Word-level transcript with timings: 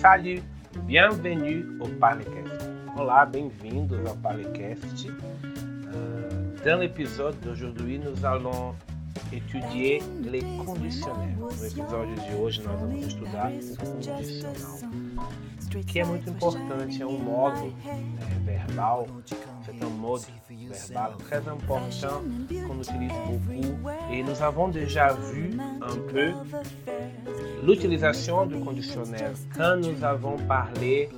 Salut, 0.00 0.42
bienvenue 0.82 1.64
au 1.80 1.88
Parlecast. 1.88 2.70
Olá, 2.98 3.24
bem-vindos 3.24 3.98
ao 4.06 4.14
Parlecast. 4.16 5.06
Uh, 5.06 6.64
dans 6.64 6.78
l'épisode 6.80 7.34
d'aujourd'hui, 7.40 7.98
nous 7.98 8.24
allons 8.24 8.74
étudier 9.32 10.02
les 10.22 10.42
conditionnels. 10.64 11.36
No 11.38 11.48
episódio 11.64 12.14
de 12.14 12.34
hoje, 12.34 12.62
nós 12.62 12.78
vamos 12.78 13.06
estudar 13.06 13.50
o 13.50 13.76
condicional, 13.76 14.90
que 15.86 16.00
é 16.00 16.04
muito 16.04 16.28
importante, 16.28 17.02
é 17.02 17.06
um 17.06 17.18
modo 17.18 17.72
é, 17.86 18.44
verbal, 18.44 19.06
c'est 19.64 19.82
un 19.82 19.90
mode 19.90 20.26
verbal 20.68 21.16
très 21.18 21.48
important 21.48 22.22
qu'on 22.66 22.78
utilise 22.80 23.12
beaucoup. 23.26 23.90
et 24.12 24.22
nous 24.22 24.42
avons 24.42 24.68
déjà 24.68 25.12
vu 25.12 25.56
un 25.80 25.96
peu 26.12 26.32
l'utilisation 27.62 28.46
du 28.46 28.58
conditionnel 28.60 29.32
quand 29.56 29.76
nous 29.76 30.04
avons 30.04 30.36
parlé 30.46 31.08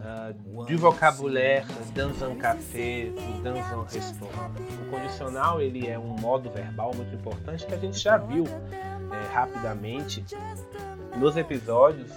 uh, 0.00 0.64
du 0.66 0.76
vocabulaire 0.76 1.66
dans 1.94 2.24
un 2.24 2.34
café 2.36 3.12
ou 3.16 3.42
dans 3.42 3.56
un 3.56 3.84
restaurant. 3.90 4.50
O 4.82 4.90
condicional 4.90 5.60
ele 5.60 5.86
é 5.88 5.98
um 5.98 6.16
modo 6.20 6.50
verbal 6.50 6.94
muito 6.94 7.14
importante 7.14 7.66
que 7.66 7.74
a 7.74 7.78
gente 7.78 7.98
já 7.98 8.16
viu 8.16 8.44
é, 8.46 9.34
rapidamente 9.34 10.24
nos 11.16 11.36
episódios 11.36 12.10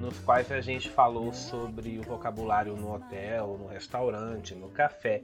nos 0.00 0.18
quais 0.20 0.50
a 0.50 0.60
gente 0.60 0.88
falou 0.88 1.32
sobre 1.32 1.98
o 1.98 2.02
vocabulário 2.02 2.74
no 2.74 2.94
hotel, 2.94 3.58
no 3.60 3.66
restaurante, 3.66 4.54
no 4.54 4.70
café. 4.70 5.22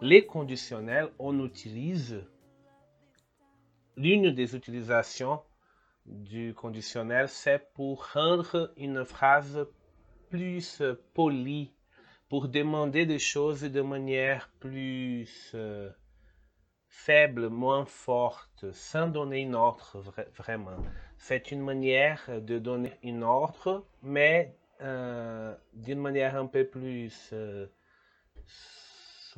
Les 0.00 0.26
conditionnels, 0.26 1.10
on 1.18 1.44
utilise 1.44 2.24
l'une 3.96 4.30
des 4.32 4.54
utilisations 4.54 5.40
du 6.06 6.54
conditionnel, 6.54 7.28
c'est 7.28 7.72
pour 7.74 8.12
rendre 8.12 8.72
une 8.76 9.04
phrase 9.04 9.66
plus 10.30 10.82
polie, 11.14 11.72
pour 12.28 12.46
demander 12.48 13.06
des 13.06 13.18
choses 13.18 13.62
de 13.62 13.80
manière 13.80 14.50
plus 14.60 15.50
euh, 15.54 15.90
faible, 16.86 17.48
moins 17.48 17.84
forte, 17.84 18.70
sans 18.72 19.08
donner 19.08 19.40
une 19.40 19.56
ordre 19.56 20.00
vraiment. 20.36 20.76
C'est 21.16 21.50
une 21.50 21.62
manière 21.62 22.22
de 22.40 22.58
donner 22.60 22.92
une 23.02 23.24
ordre, 23.24 23.84
mais 24.02 24.56
euh, 24.80 25.56
d'une 25.72 25.98
manière 25.98 26.36
un 26.36 26.46
peu 26.46 26.64
plus 26.64 27.30
euh, 27.32 27.66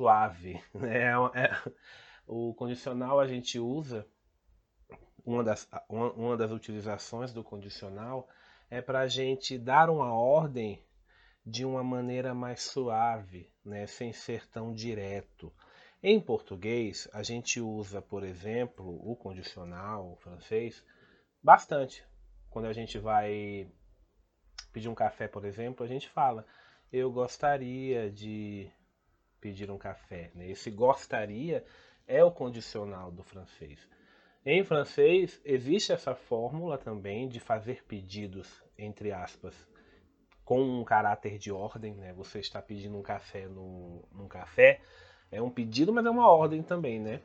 suave. 0.01 0.59
É, 0.81 1.11
é, 1.39 1.71
o 2.27 2.53
condicional 2.55 3.19
a 3.19 3.27
gente 3.27 3.59
usa, 3.59 4.07
uma 5.23 5.43
das, 5.43 5.67
uma, 5.87 6.11
uma 6.13 6.37
das 6.37 6.51
utilizações 6.51 7.31
do 7.31 7.43
condicional 7.43 8.27
é 8.69 8.81
para 8.81 9.01
a 9.01 9.07
gente 9.07 9.59
dar 9.59 9.89
uma 9.89 10.11
ordem 10.13 10.83
de 11.45 11.65
uma 11.65 11.83
maneira 11.83 12.33
mais 12.33 12.63
suave, 12.63 13.51
né, 13.63 13.85
sem 13.85 14.11
ser 14.13 14.47
tão 14.49 14.73
direto. 14.73 15.53
Em 16.01 16.19
português, 16.19 17.07
a 17.13 17.21
gente 17.21 17.59
usa, 17.59 18.01
por 18.01 18.23
exemplo, 18.23 18.99
o 19.07 19.15
condicional 19.15 20.17
francês 20.17 20.83
bastante. 21.43 22.03
Quando 22.49 22.65
a 22.65 22.73
gente 22.73 22.97
vai 22.97 23.69
pedir 24.73 24.89
um 24.89 24.95
café, 24.95 25.27
por 25.27 25.45
exemplo, 25.45 25.85
a 25.85 25.87
gente 25.87 26.09
fala: 26.09 26.45
Eu 26.91 27.11
gostaria 27.11 28.09
de 28.09 28.71
pedir 29.41 29.69
um 29.69 29.77
café. 29.77 30.31
Né? 30.35 30.49
Esse 30.49 30.71
gostaria 30.71 31.65
é 32.07 32.23
o 32.23 32.31
condicional 32.31 33.11
do 33.11 33.23
francês. 33.23 33.79
Em 34.45 34.63
francês, 34.63 35.41
existe 35.43 35.91
essa 35.91 36.15
fórmula 36.15 36.77
também 36.77 37.27
de 37.27 37.39
fazer 37.39 37.83
pedidos, 37.83 38.63
entre 38.77 39.11
aspas, 39.11 39.55
com 40.45 40.61
um 40.61 40.83
caráter 40.83 41.37
de 41.37 41.51
ordem. 41.51 41.95
Né? 41.95 42.13
Você 42.13 42.39
está 42.39 42.61
pedindo 42.61 42.97
um 42.97 43.03
café 43.03 43.47
no, 43.47 44.07
num 44.13 44.27
café 44.27 44.79
é 45.31 45.41
um 45.41 45.49
pedido, 45.49 45.93
mas 45.93 46.05
é 46.05 46.09
uma 46.09 46.29
ordem 46.29 46.61
também, 46.61 46.99
né? 46.99 47.21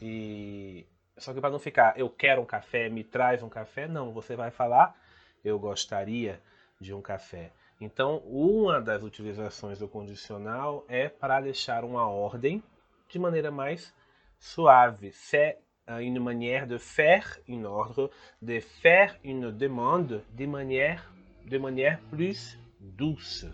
E 0.00 0.84
só 1.16 1.32
que 1.32 1.40
para 1.40 1.50
não 1.50 1.58
ficar, 1.58 1.98
eu 1.98 2.10
quero 2.10 2.42
um 2.42 2.44
café, 2.44 2.88
me 2.88 3.04
traz 3.04 3.42
um 3.42 3.48
café, 3.48 3.86
não, 3.86 4.12
você 4.12 4.34
vai 4.34 4.50
falar, 4.50 4.96
eu 5.44 5.58
gostaria 5.58 6.40
de 6.80 6.92
um 6.92 7.00
café. 7.00 7.52
Então, 7.80 8.18
uma 8.26 8.80
das 8.80 9.02
utilizações 9.04 9.78
do 9.78 9.86
condicional 9.86 10.84
é 10.88 11.08
para 11.08 11.40
deixar 11.40 11.84
uma 11.84 12.08
ordem 12.08 12.62
de 13.08 13.18
maneira 13.20 13.52
mais 13.52 13.94
suave. 14.38 15.12
C'est 15.12 15.58
une 16.00 16.18
manière 16.18 16.66
de 16.66 16.76
faire 16.76 17.38
une 17.46 17.66
ordre, 17.66 18.10
de 18.42 18.60
faire 18.60 19.16
une 19.22 19.52
demande 19.56 20.24
de 20.30 20.46
manière, 20.46 21.08
de 21.46 21.56
manière 21.56 22.00
plus 22.10 22.58
douce. 22.80 23.46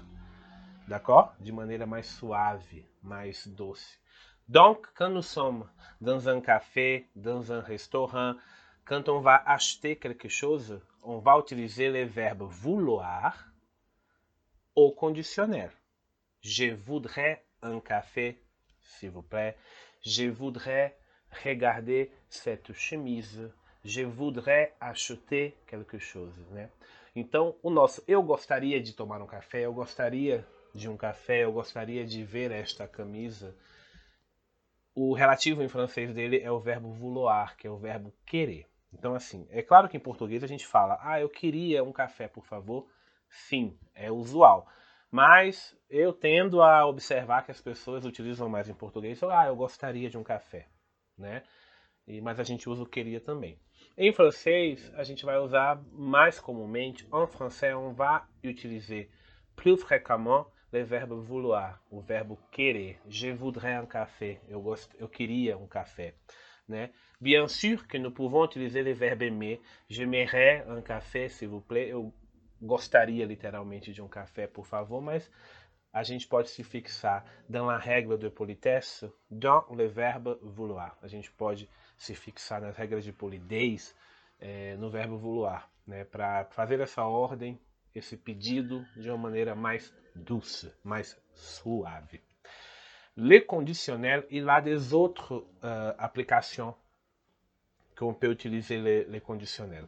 D'accord 0.88 1.34
De 1.38 1.52
maneira 1.52 1.86
mais 1.86 2.02
suave, 2.02 2.82
mais 3.02 3.46
doce. 3.46 3.98
Donc, 4.48 4.86
quand 4.94 5.10
nous 5.10 5.22
sommes 5.22 5.68
dans 6.00 6.28
un 6.28 6.40
café, 6.40 7.08
dans 7.14 7.52
un 7.52 7.60
restaurant, 7.60 8.34
quand 8.84 9.08
on 9.08 9.20
va 9.20 9.42
acheter 9.46 9.96
quelque 9.96 10.28
chose, 10.28 10.80
on 11.02 11.18
va 11.18 11.38
utiliser 11.38 11.90
le 11.90 12.04
verbe 12.04 12.42
vouloir 12.42 13.53
au 14.74 14.92
conditionnel. 14.92 15.70
Je 16.40 16.74
voudrais 16.74 17.44
un 17.62 17.80
café, 17.80 18.38
s'il 18.80 19.10
vous 19.10 19.22
plaît. 19.22 19.56
Je 20.04 20.28
voudrais 20.28 20.96
regarder 21.44 22.10
cette 22.28 22.72
chemise. 22.72 23.50
Je 23.84 24.02
voudrais 24.02 24.74
acheter 24.80 25.54
quelque 25.66 25.98
chose, 25.98 26.38
né? 26.50 26.70
Então, 27.16 27.54
o 27.62 27.70
nosso 27.70 28.02
eu 28.08 28.22
gostaria 28.22 28.80
de 28.80 28.92
tomar 28.92 29.22
um 29.22 29.26
café, 29.26 29.60
eu 29.60 29.72
gostaria 29.72 30.46
de 30.74 30.88
um 30.88 30.96
café, 30.96 31.44
eu 31.44 31.52
gostaria 31.52 32.04
de 32.04 32.24
ver 32.24 32.50
esta 32.50 32.88
camisa. 32.88 33.54
O 34.94 35.12
relativo 35.12 35.62
em 35.62 35.68
francês 35.68 36.12
dele 36.12 36.40
é 36.40 36.50
o 36.50 36.58
verbo 36.58 36.92
vouloir, 36.92 37.56
que 37.56 37.66
é 37.66 37.70
o 37.70 37.76
verbo 37.76 38.12
querer. 38.26 38.66
Então, 38.92 39.14
assim, 39.14 39.46
é 39.50 39.62
claro 39.62 39.88
que 39.88 39.96
em 39.96 40.00
português 40.00 40.42
a 40.42 40.46
gente 40.46 40.66
fala, 40.66 40.98
ah, 41.00 41.20
eu 41.20 41.28
queria 41.28 41.84
um 41.84 41.92
café, 41.92 42.26
por 42.26 42.44
favor. 42.44 42.88
Sim, 43.34 43.76
é 43.94 44.10
usual. 44.10 44.66
Mas 45.10 45.76
eu 45.90 46.12
tendo 46.12 46.62
a 46.62 46.86
observar 46.86 47.44
que 47.44 47.50
as 47.50 47.60
pessoas 47.60 48.04
utilizam 48.04 48.48
mais 48.48 48.68
em 48.68 48.74
português, 48.74 49.22
ah, 49.24 49.46
eu 49.46 49.56
gostaria 49.56 50.08
de 50.08 50.16
um 50.16 50.22
café, 50.22 50.68
né? 51.18 51.42
E, 52.06 52.20
mas 52.20 52.38
a 52.38 52.44
gente 52.44 52.68
usa 52.68 52.82
o 52.82 52.86
queria 52.86 53.20
também. 53.20 53.58
Em 53.96 54.12
francês, 54.12 54.92
a 54.94 55.02
gente 55.02 55.24
vai 55.24 55.38
usar 55.38 55.82
mais 55.92 56.38
comumente, 56.40 57.06
en 57.12 57.26
français, 57.26 57.74
on 57.74 57.92
va 57.92 58.26
utiliser 58.42 59.10
plus 59.56 59.80
fréquemment 59.82 60.46
le 60.72 60.82
verbe 60.82 61.14
vouloir, 61.14 61.80
o 61.90 62.00
verbo 62.00 62.38
querer. 62.50 62.98
Je 63.08 63.32
voudrais 63.32 63.76
un 63.76 63.86
café. 63.86 64.40
Eu, 64.48 64.60
gost... 64.60 64.92
eu 64.98 65.08
queria 65.08 65.56
um 65.56 65.66
café. 65.66 66.14
Né? 66.68 66.90
Bien 67.20 67.46
sûr 67.46 67.86
que 67.86 67.98
nous 67.98 68.10
pouvons 68.10 68.44
utiliser 68.44 68.82
le 68.82 68.92
verbe 68.92 69.22
aimer. 69.22 69.60
J'aimerais 69.88 70.64
un 70.68 70.82
café, 70.82 71.28
s'il 71.28 71.48
vous 71.48 71.60
plaît. 71.60 71.90
Eu 71.90 72.12
gostaria 72.64 73.26
literalmente 73.26 73.92
de 73.92 74.02
um 74.02 74.08
café, 74.08 74.46
por 74.46 74.66
favor, 74.66 75.00
mas 75.00 75.30
a 75.92 76.02
gente 76.02 76.26
pode 76.26 76.50
se 76.50 76.64
fixar 76.64 77.24
dans 77.48 77.66
la 77.66 77.78
règle 77.78 78.18
de 78.18 78.28
politesse, 78.28 79.08
dans 79.30 79.64
le 79.70 79.86
verbe 79.86 80.38
vouloir. 80.42 80.98
A 81.02 81.06
gente 81.06 81.30
pode 81.30 81.68
se 81.96 82.14
fixar 82.14 82.60
nas 82.60 82.76
regras 82.76 83.04
de 83.04 83.12
polidez 83.12 83.94
é, 84.40 84.76
no 84.76 84.90
verbo 84.90 85.16
vouloir, 85.16 85.70
né? 85.86 86.04
para 86.04 86.46
fazer 86.46 86.80
essa 86.80 87.04
ordem, 87.04 87.60
esse 87.94 88.16
pedido 88.16 88.84
de 88.96 89.08
uma 89.08 89.18
maneira 89.18 89.54
mais 89.54 89.94
douce, 90.14 90.72
mais 90.82 91.16
suave. 91.32 92.20
Le 93.16 93.40
conditionnel, 93.42 94.26
il 94.30 94.48
a 94.50 94.60
des 94.60 94.92
autres 94.92 95.46
euh, 95.62 95.94
applications 95.98 96.74
qu'on 97.96 98.12
peut 98.12 98.32
utiliser 98.32 98.78
les, 98.78 99.04
les 99.04 99.20
conditionnels. 99.20 99.86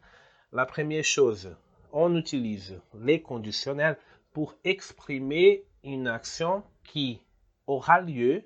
La 0.53 0.65
première 0.65 1.05
chose, 1.05 1.57
on 1.93 2.15
utilise 2.17 2.81
les 2.95 3.21
conditionnels 3.21 3.99
pour 4.33 4.55
exprimer 4.65 5.65
une 5.83 6.09
action 6.09 6.63
qui 6.85 7.21
aura 7.67 8.01
lieu 8.01 8.45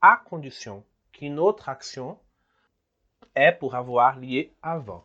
à 0.00 0.16
condition 0.16 0.84
qu'une 1.12 1.38
autre 1.38 1.68
action 1.68 2.18
é 3.34 3.50
por 3.52 3.74
avoir 3.74 4.18
lieu 4.18 4.50
avant. 4.60 5.04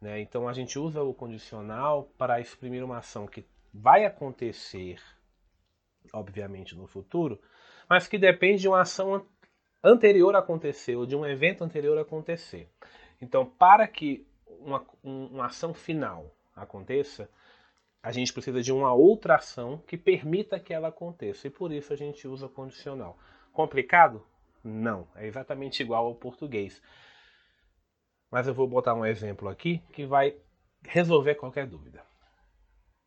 Né? 0.00 0.20
Então 0.20 0.48
a 0.48 0.52
gente 0.52 0.78
usa 0.78 1.02
o 1.02 1.14
condicional 1.14 2.04
para 2.18 2.40
exprimir 2.40 2.84
uma 2.84 2.98
ação 2.98 3.26
que 3.26 3.44
vai 3.72 4.04
acontecer 4.04 4.98
obviamente, 6.12 6.76
no 6.76 6.86
futuro, 6.86 7.40
mas 7.88 8.06
que 8.06 8.18
depende 8.18 8.62
de 8.62 8.68
uma 8.68 8.80
ação 8.80 9.26
anterior 9.82 10.34
acontecer, 10.34 10.96
ou 10.96 11.06
de 11.06 11.14
um 11.14 11.24
evento 11.24 11.62
anterior 11.62 11.98
acontecer. 11.98 12.70
Então, 13.20 13.46
para 13.46 13.86
que 13.86 14.26
uma, 14.46 14.84
uma 15.02 15.46
ação 15.46 15.72
final 15.72 16.34
aconteça, 16.56 17.30
a 18.02 18.10
gente 18.10 18.32
precisa 18.32 18.62
de 18.62 18.72
uma 18.72 18.92
outra 18.92 19.36
ação 19.36 19.78
que 19.86 19.96
permita 19.96 20.58
que 20.58 20.72
ela 20.72 20.88
aconteça, 20.88 21.46
e 21.46 21.50
por 21.50 21.70
isso 21.70 21.92
a 21.92 21.96
gente 21.96 22.26
usa 22.26 22.48
condicional. 22.48 23.18
Complicado? 23.52 24.24
Não, 24.64 25.06
é 25.14 25.26
exatamente 25.26 25.82
igual 25.82 26.06
ao 26.06 26.14
português. 26.14 26.82
Mas 28.30 28.46
eu 28.46 28.54
vou 28.54 28.66
botar 28.66 28.94
um 28.94 29.06
exemplo 29.06 29.48
aqui 29.48 29.78
que 29.92 30.06
vai 30.06 30.36
resolver 30.82 31.36
qualquer 31.36 31.66
dúvida. 31.66 32.04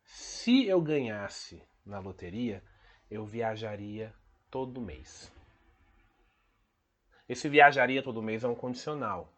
Se 0.04 0.66
eu 0.66 0.80
ganhasse 0.80 1.62
na 1.84 1.98
loteria, 1.98 2.62
eu 3.10 3.24
viajaria 3.24 4.14
todo 4.50 4.80
mês. 4.80 5.32
Esse 7.28 7.48
viajaria 7.48 8.02
todo 8.02 8.22
mês 8.22 8.42
é 8.42 8.48
um 8.48 8.54
condicional. 8.54 9.32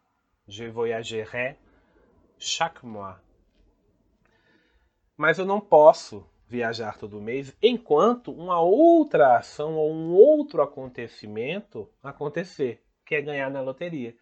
Je 0.47 0.69
voyagerai 0.69 1.57
chaque 2.37 2.85
mois. 2.85 3.17
Mas 5.15 5.37
eu 5.37 5.45
não 5.45 5.61
posso 5.61 6.27
viajar 6.47 6.97
todo 6.97 7.21
mês 7.21 7.55
enquanto 7.61 8.31
uma 8.31 8.61
outra 8.61 9.37
ação 9.37 9.75
ou 9.75 9.91
um 9.91 10.13
outro 10.13 10.61
acontecimento 10.61 11.91
acontecer, 12.01 12.83
que 13.05 13.15
é 13.15 13.21
ganhar 13.21 13.49
na 13.49 13.61
loteria. 13.61 14.15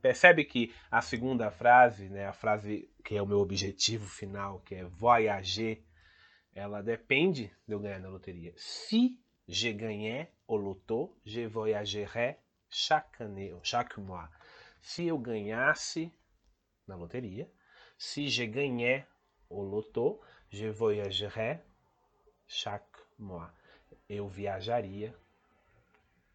Percebe 0.00 0.44
que 0.44 0.74
a 0.90 1.00
segunda 1.00 1.50
frase, 1.50 2.08
né, 2.08 2.26
a 2.26 2.32
frase 2.32 2.90
que 3.04 3.16
é 3.16 3.22
o 3.22 3.26
meu 3.26 3.38
objetivo 3.38 4.06
final, 4.06 4.60
que 4.60 4.74
é 4.74 4.84
voyager, 4.84 5.84
ela 6.52 6.82
depende 6.82 7.52
de 7.66 7.74
eu 7.74 7.80
ganhar 7.80 8.00
na 8.00 8.08
loteria. 8.08 8.52
Se 8.56 9.18
je 9.46 9.72
gagnais 9.72 10.28
au 10.46 10.56
loto, 10.56 11.16
je 11.24 11.46
voyagerai 11.46 12.38
chaque 12.68 13.20
année, 13.22 13.54
chaque 13.62 13.98
mois. 13.98 14.28
Se 14.80 15.06
eu 15.06 15.18
ganhasse 15.18 16.12
na 16.86 16.96
loteria, 16.96 17.50
se 17.96 18.28
je 18.28 18.46
gagnais 18.46 19.04
au 19.48 19.62
loto, 19.62 20.20
je 20.54 20.70
voyagerai 20.70 21.60
chaque 22.46 22.98
mois. 23.18 23.50
Eu 24.08 24.28
viajaria 24.28 25.14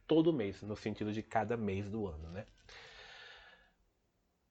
todo 0.06 0.34
mês, 0.34 0.62
no 0.62 0.76
sentido 0.76 1.14
de 1.14 1.24
cada 1.24 1.56
mês 1.56 1.90
do 1.90 2.08
ano, 2.08 2.30
né? 2.32 2.46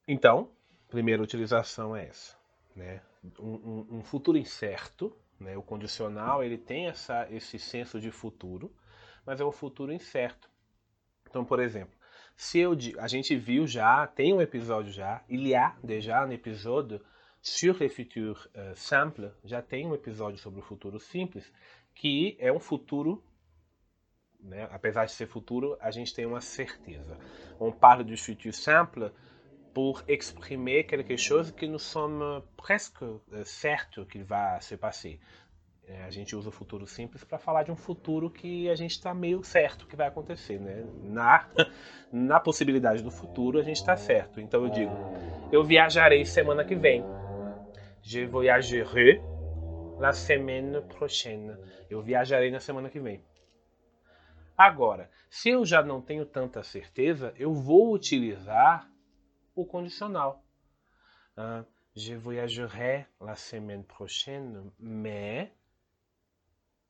Então, 0.07 0.49
primeira 0.87 1.21
utilização 1.21 1.95
é 1.95 2.07
essa, 2.07 2.35
né? 2.75 3.01
Um, 3.37 3.53
um, 3.53 3.87
um 3.97 4.03
futuro 4.03 4.37
incerto, 4.37 5.15
né? 5.39 5.55
O 5.55 5.61
condicional 5.61 6.43
ele 6.43 6.57
tem 6.57 6.87
essa, 6.87 7.27
esse 7.29 7.59
senso 7.59 7.99
de 7.99 8.09
futuro, 8.09 8.73
mas 9.25 9.39
é 9.39 9.45
um 9.45 9.51
futuro 9.51 9.91
incerto. 9.91 10.49
Então, 11.29 11.45
por 11.45 11.59
exemplo, 11.59 11.93
se 12.35 12.57
eu 12.57 12.75
a 12.97 13.07
gente 13.07 13.35
viu 13.35 13.67
já, 13.67 14.07
tem 14.07 14.33
um 14.33 14.41
episódio 14.41 14.91
já, 14.91 15.21
il 15.29 15.45
y 15.47 15.53
a 15.53 15.75
déjà 15.83 16.25
un 16.25 16.31
épisode 16.31 16.99
sur 17.41 17.77
les 17.79 17.89
futurs 17.89 18.47
uh, 18.47 18.75
simples, 18.75 19.31
já 19.43 19.61
tem 19.61 19.87
um 19.87 19.93
episódio 19.93 20.37
sobre 20.37 20.59
o 20.59 20.63
futuro 20.63 20.99
simples, 20.99 21.51
que 21.95 22.35
é 22.39 22.51
um 22.51 22.59
futuro, 22.59 23.23
né, 24.39 24.67
apesar 24.71 25.05
de 25.05 25.11
ser 25.11 25.27
futuro, 25.27 25.77
a 25.79 25.91
gente 25.91 26.13
tem 26.13 26.25
uma 26.25 26.41
certeza. 26.41 27.17
On 27.59 27.71
parle 27.71 28.03
du 28.03 28.17
futur 28.17 28.53
simple 28.53 29.11
pour 29.73 30.03
exprimer 30.07 30.83
quelque 30.85 31.17
chose 31.17 31.53
que 31.53 31.67
nous 31.67 31.81
sommes 31.81 32.43
presque 32.57 33.03
uh, 33.03 33.21
certos 33.45 34.07
qu'il 34.07 34.23
va 34.23 34.59
se 34.59 34.77
passer. 34.77 35.19
É, 35.89 36.03
a 36.03 36.11
gente 36.11 36.35
usa 36.35 36.49
o 36.49 36.51
futuro 36.51 36.85
simples 36.85 37.23
para 37.23 37.39
falar 37.39 37.63
de 37.63 37.71
um 37.71 37.75
futuro 37.75 38.29
que 38.29 38.69
a 38.69 38.75
gente 38.75 38.91
está 38.91 39.11
meio 39.11 39.43
certo 39.43 39.87
que 39.87 39.95
vai 39.95 40.07
acontecer, 40.07 40.59
né? 40.59 40.85
Na, 41.01 41.47
na 42.13 42.39
possibilidade 42.39 43.01
do 43.01 43.09
futuro 43.09 43.57
a 43.57 43.63
gente 43.63 43.77
está 43.77 43.97
certo. 43.97 44.39
Então 44.39 44.63
eu 44.63 44.69
digo, 44.69 44.93
eu 45.51 45.63
viajarei 45.63 46.23
semana 46.25 46.63
que 46.63 46.75
vem. 46.75 47.03
Je 48.11 48.21
voyagerai 48.21 49.21
la 49.99 50.13
semaine 50.13 50.81
prochaine. 50.87 51.55
Eu 51.91 52.01
viajarei 52.01 52.49
na 52.49 52.59
semana 52.59 52.89
que 52.89 52.99
vem. 52.99 53.23
Agora, 54.57 55.11
se 55.29 55.49
eu 55.49 55.63
já 55.63 55.83
não 55.83 56.01
tenho 56.01 56.25
tanta 56.25 56.63
certeza, 56.63 57.31
eu 57.37 57.53
vou 57.53 57.93
utilizar 57.93 58.89
o 59.53 59.63
condicional. 59.63 60.43
Uh, 61.37 61.63
je 61.93 62.15
voyagerai 62.15 63.05
la 63.21 63.35
semaine 63.35 63.83
prochaine, 63.83 64.71
mais 64.79 65.51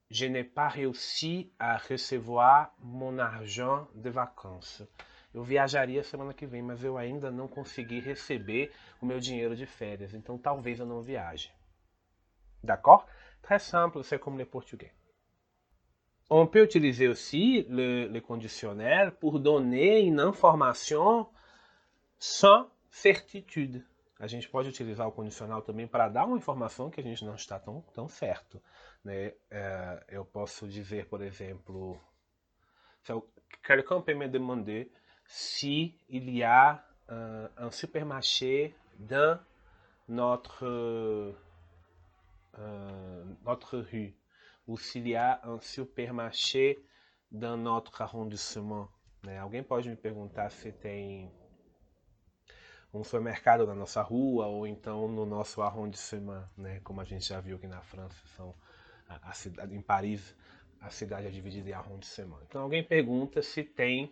je 0.09 0.25
n'ai 0.25 0.45
pas 0.45 0.69
réussi 0.69 1.51
à 1.59 1.75
recevoir 1.75 2.73
mon 2.79 3.19
argent 3.19 3.89
de 3.93 4.09
vacances. 4.09 4.83
Eu 5.33 5.43
viajaria 5.43 6.03
semana 6.03 6.33
que 6.33 6.45
vem, 6.45 6.61
mas 6.61 6.83
eu 6.83 6.97
ainda 6.97 7.29
não 7.29 7.47
consegui 7.47 7.99
receber 7.99 8.71
o 9.01 9.05
meu 9.05 9.19
dinheiro 9.19 9.55
de 9.55 9.65
férias, 9.65 10.13
então 10.13 10.37
talvez 10.37 10.79
eu 10.79 10.85
não 10.85 11.01
viaje. 11.01 11.51
D'accord 12.63 13.05
Très 13.41 13.59
simple, 13.59 14.03
c'est 14.03 14.19
comme 14.19 14.37
le 14.37 14.45
portugais. 14.45 14.91
On 16.29 16.45
peut 16.45 16.63
utiliser 16.63 17.07
aussi 17.07 17.65
le, 17.69 18.07
le 18.07 18.21
conditionnel 18.21 19.11
pour 19.11 19.39
donner 19.39 20.01
une 20.01 20.19
information 20.19 21.27
sans 22.19 22.67
certitude. 22.91 23.83
A 24.19 24.27
gente 24.27 24.49
pode 24.49 24.67
utilizar 24.67 25.07
o 25.07 25.11
condicional 25.11 25.61
também 25.61 25.87
para 25.87 26.09
dar 26.09 26.25
uma 26.25 26.37
informação 26.37 26.89
que 26.89 26.99
a 26.99 27.03
gente 27.03 27.23
não 27.23 27.35
está 27.35 27.57
tão, 27.57 27.81
tão 27.93 28.07
certo. 28.07 28.61
Né? 29.03 29.33
É, 29.49 30.03
eu 30.09 30.25
posso 30.25 30.67
dizer, 30.67 31.07
por 31.07 31.21
exemplo, 31.21 31.99
quelqu'un 33.63 34.01
peut 34.01 34.15
me 34.15 34.27
demander 34.27 34.91
si 35.31 35.95
il 36.09 36.27
y 36.31 36.43
a 36.43 36.83
uh, 37.07 37.47
un 37.57 37.69
supermarché 37.69 38.73
dans 38.97 39.39
notre, 40.07 41.35
uh, 42.57 43.37
notre 43.45 43.77
rue, 43.77 44.15
ou 44.67 44.75
s'il 44.77 45.07
y 45.07 45.15
a 45.15 45.39
un 45.43 45.59
supermarché 45.59 46.79
dans 47.31 47.57
notre 47.57 48.01
arrondissement. 48.01 48.89
Né? 49.23 49.37
Alguém 49.37 49.61
pode 49.61 49.87
me 49.87 49.95
perguntar 49.95 50.49
se 50.49 50.71
tem 50.71 51.31
um 52.91 53.03
supermercado 53.03 53.67
na 53.67 53.75
nossa 53.75 54.01
rua 54.01 54.47
ou 54.47 54.65
então 54.65 55.07
no 55.07 55.27
nosso 55.27 55.61
arrondissement, 55.61 56.49
né? 56.57 56.79
Como 56.79 56.99
a 57.01 57.05
gente 57.05 57.27
já 57.27 57.39
viu 57.39 57.57
aqui 57.57 57.67
na 57.67 57.81
França, 57.81 58.27
são 58.35 58.55
a, 59.07 59.29
a 59.29 59.33
cidade, 59.33 59.75
em 59.75 59.81
Paris 59.81 60.35
a 60.81 60.89
cidade 60.89 61.27
é 61.27 61.29
dividida 61.29 61.69
em 61.69 61.73
arrondissement. 61.73 62.39
Então 62.47 62.63
alguém 62.63 62.83
pergunta 62.83 63.43
se 63.43 63.63
tem 63.63 64.11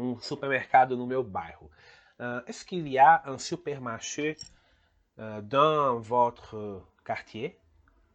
um 0.00 0.18
supermercado 0.20 0.96
no 0.96 1.06
meu 1.06 1.22
bairro. 1.22 1.70
Uh, 2.18 2.42
Est-ce 2.46 2.64
qu'il 2.64 2.88
y 2.88 2.98
a 2.98 3.22
un 3.26 3.38
supermarché 3.38 4.36
uh, 5.18 5.42
dans 5.42 6.00
votre 6.00 6.82
quartier? 7.04 7.58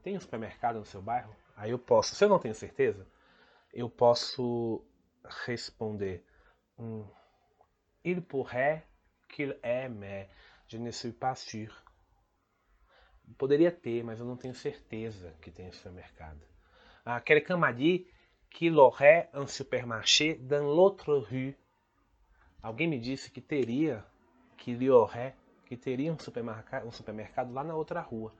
Tem 0.03 0.15
um 0.15 0.19
supermercado 0.19 0.79
no 0.79 0.85
seu 0.85 1.01
bairro? 1.01 1.35
Aí 1.55 1.71
eu 1.71 1.79
posso, 1.79 2.15
se 2.15 2.23
eu 2.23 2.29
não 2.29 2.39
tenho 2.39 2.53
certeza, 2.53 3.07
eu 3.73 3.89
posso 3.89 4.83
responder. 5.45 6.23
Hum, 6.77 7.05
il 8.03 8.21
pourrait 8.21 8.83
qu'il 9.29 9.57
est, 9.63 9.89
mais 9.89 10.27
je 10.67 10.77
ne 10.77 10.91
suis 10.91 11.13
pas 11.13 11.35
sûr. 11.35 11.73
Poderia 13.37 13.71
ter, 13.71 14.03
mas 14.03 14.19
eu 14.19 14.25
não 14.25 14.37
tenho 14.37 14.53
certeza 14.53 15.33
que 15.41 15.49
tem 15.49 15.71
supermercado. 15.71 16.41
Ah, 17.03 17.19
quelqu'un 17.21 17.57
m'a 17.57 17.71
dit 17.71 18.07
qu'il 18.51 18.77
aurait 18.77 19.29
un 19.33 19.47
supermarché 19.47 20.35
dans 20.35 20.63
l'autre 20.63 21.15
rue. 21.15 21.57
Alguém 22.65 22.87
me 22.87 22.99
disse 22.99 23.29
que 23.29 23.39
teria, 23.39 24.03
que 24.57 24.89
aurait, 24.89 25.35
que 25.67 25.77
teria 25.77 26.11
um 26.11 26.17
supermercado, 26.17 26.87
um 26.87 26.91
supermercado 26.91 27.53
lá 27.53 27.63
na 27.63 27.75
outra 27.75 28.01
rua. 28.01 28.33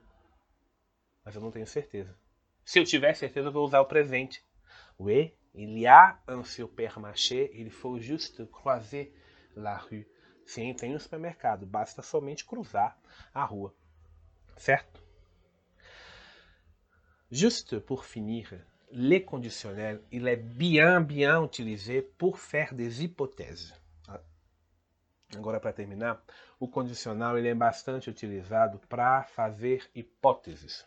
Mas 1.23 1.35
eu 1.35 1.41
não 1.43 1.51
tenho 1.51 1.67
certeza. 1.67 2.17
Se 2.65 2.79
eu 2.79 2.83
tiver 2.83 3.13
certeza, 3.13 3.49
eu 3.49 3.51
vou 3.51 3.63
usar 3.63 3.81
o 3.81 3.85
presente. 3.85 4.43
Oui, 4.97 5.37
il 5.53 5.77
y 5.77 5.85
a 5.85 6.19
un 6.27 6.43
supermarché, 6.43 7.51
il 7.53 7.69
faut 7.69 7.99
juste 7.99 8.47
croiser 8.47 9.13
la 9.55 9.77
rue. 9.77 10.07
Sim, 10.43 10.73
tem 10.73 10.95
um 10.95 10.99
supermercado, 10.99 11.67
basta 11.67 12.01
somente 12.01 12.43
cruzar 12.43 12.99
a 13.31 13.45
rua. 13.45 13.75
Certo? 14.57 15.03
Juste 17.29 17.79
pour 17.79 18.03
finir, 18.03 18.59
le 18.91 19.19
conditionnel, 19.19 20.01
il 20.11 20.27
est 20.27 20.35
bien, 20.35 20.99
bien 20.99 21.43
utilisé 21.43 22.01
pour 22.01 22.39
faire 22.39 22.73
des 22.73 23.03
hypothèses. 23.03 23.84
Agora, 25.33 25.59
para 25.59 25.73
terminar, 25.73 26.23
o 26.59 26.67
condicional 26.67 27.37
ele 27.37 27.47
é 27.47 27.55
bastante 27.55 28.09
utilizado 28.09 28.79
para 28.87 29.23
fazer 29.23 29.89
hipóteses. 29.95 30.85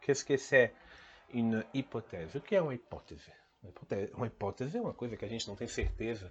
Qu'est-ce 0.00 0.24
que 0.24 0.36
c'est 0.36 0.72
une 1.32 1.64
hypothèse? 1.74 2.36
O 2.36 2.40
que 2.40 2.56
é 2.56 2.62
uma 2.62 2.74
hipótese? 2.74 3.30
Uma 4.14 4.26
hipótese 4.26 4.76
é 4.76 4.80
uma 4.80 4.94
coisa 4.94 5.16
que 5.16 5.24
a 5.24 5.28
gente 5.28 5.48
não 5.48 5.56
tem 5.56 5.66
certeza 5.66 6.30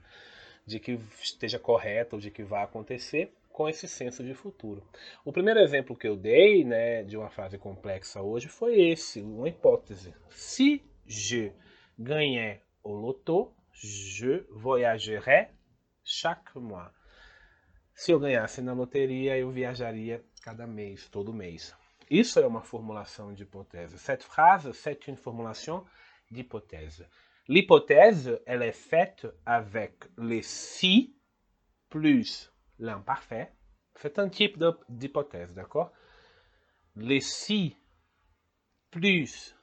de 0.66 0.80
que 0.80 1.00
esteja 1.22 1.60
correto 1.60 2.16
ou 2.16 2.22
de 2.22 2.32
que 2.32 2.44
vai 2.44 2.64
acontecer 2.64 3.34
com 3.50 3.70
esse 3.70 3.88
senso 3.88 4.24
de 4.24 4.34
futuro. 4.34 4.84
O 5.24 5.32
primeiro 5.32 5.60
exemplo 5.60 5.96
que 5.96 6.08
eu 6.08 6.16
dei 6.16 6.64
né, 6.64 7.04
de 7.04 7.18
uma 7.18 7.30
frase 7.30 7.58
complexa 7.58 8.22
hoje 8.22 8.48
foi 8.48 8.82
esse, 8.82 9.22
uma 9.22 9.48
hipótese. 9.48 10.14
Se 10.30 10.82
je 11.06 11.52
gagnais 11.98 12.60
au 12.84 12.94
loto, 12.94 13.54
je 13.72 14.44
voyagerais 14.50 15.50
chaque 16.04 16.58
mois. 16.58 16.92
Se 17.96 18.12
eu 18.12 18.20
ganhasse 18.20 18.62
na 18.62 18.74
loteria, 18.74 19.38
eu 19.38 19.52
viajaria 19.52 20.24
cada 20.42 20.66
mês, 20.66 21.08
todo 21.10 21.34
mês. 21.34 21.76
Isso 22.10 22.40
é 22.40 22.46
uma 22.46 22.62
formulação 22.62 23.34
de 23.34 23.44
hipótese. 23.44 23.98
Cette 23.98 24.24
phrase, 24.24 24.74
c'est 24.74 25.08
une 25.08 25.16
formulation 25.16 25.86
d'hypothèse. 26.30 27.08
L'hypothèse, 27.48 28.40
elle 28.46 28.64
est 28.64 28.72
faite 28.72 29.28
avec 29.46 30.06
les 30.18 30.44
si 30.44 31.16
plus 31.90 32.52
l'imparfait. 32.80 33.52
C'est 33.96 34.18
un 34.20 34.30
type 34.30 34.58
d'hypothèse, 34.90 35.54
d'accord 35.54 35.92
Les 36.96 37.22
si 37.22 37.76
plus 38.90 39.56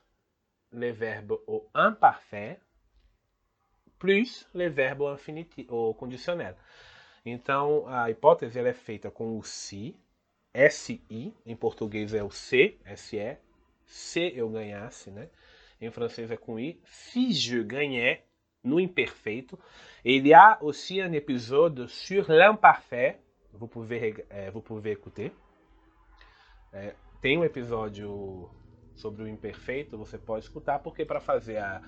les 0.72 0.92
verbes 0.92 1.38
au 1.46 1.68
imparfait 1.74 2.60
plus 4.00 4.48
les 4.54 4.70
verbes 4.70 5.02
au 5.02 5.08
infinitivo, 5.08 5.90
au 5.90 5.94
conditionnel. 5.94 6.56
Então, 7.24 7.86
a 7.86 8.10
hipótese 8.10 8.58
ela 8.58 8.68
é 8.68 8.74
feita 8.74 9.10
com 9.10 9.38
o 9.38 9.42
si, 9.42 9.96
SI, 10.70 11.34
em 11.46 11.56
português 11.56 12.14
é 12.14 12.22
o 12.22 12.30
C, 12.30 12.78
SE, 12.96 13.36
se 13.86 14.32
eu 14.36 14.48
ganhasse, 14.48 15.10
né? 15.10 15.28
Em 15.80 15.90
francês 15.90 16.30
é 16.30 16.36
com 16.36 16.58
I. 16.58 16.80
Si 16.84 17.32
je 17.32 17.62
gagnais, 17.62 18.20
no 18.62 18.78
imperfeito. 18.78 19.58
Il 20.04 20.26
y 20.26 20.34
a 20.34 20.58
aussi 20.60 21.00
un 21.00 21.12
épisode 21.12 21.86
sur 21.86 22.30
l'imparfait, 22.30 23.18
vous 23.52 23.68
pouvez, 23.68 24.14
é, 24.30 24.50
vous 24.50 24.62
pouvez 24.62 24.92
écouter. 24.92 25.32
É, 26.72 26.94
tem 27.20 27.38
um 27.38 27.44
episódio 27.44 28.48
sobre 28.94 29.22
o 29.22 29.28
imperfeito, 29.28 29.96
você 29.96 30.18
pode 30.18 30.44
escutar, 30.44 30.78
porque 30.78 31.04
para 31.04 31.20
fazer 31.20 31.56
a, 31.58 31.82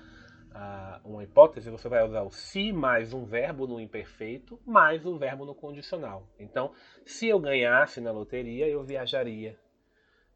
uma 1.03 1.23
hipótese, 1.23 1.69
você 1.69 1.89
vai 1.89 2.03
usar 2.03 2.21
o 2.21 2.31
se 2.31 2.71
mais 2.71 3.13
um 3.13 3.25
verbo 3.25 3.67
no 3.67 3.79
imperfeito, 3.79 4.59
mais 4.65 5.05
um 5.05 5.17
verbo 5.17 5.45
no 5.45 5.55
condicional. 5.55 6.27
Então, 6.39 6.71
se 7.05 7.27
eu 7.27 7.39
ganhasse 7.39 7.99
na 7.99 8.11
loteria, 8.11 8.67
eu 8.67 8.83
viajaria. 8.83 9.57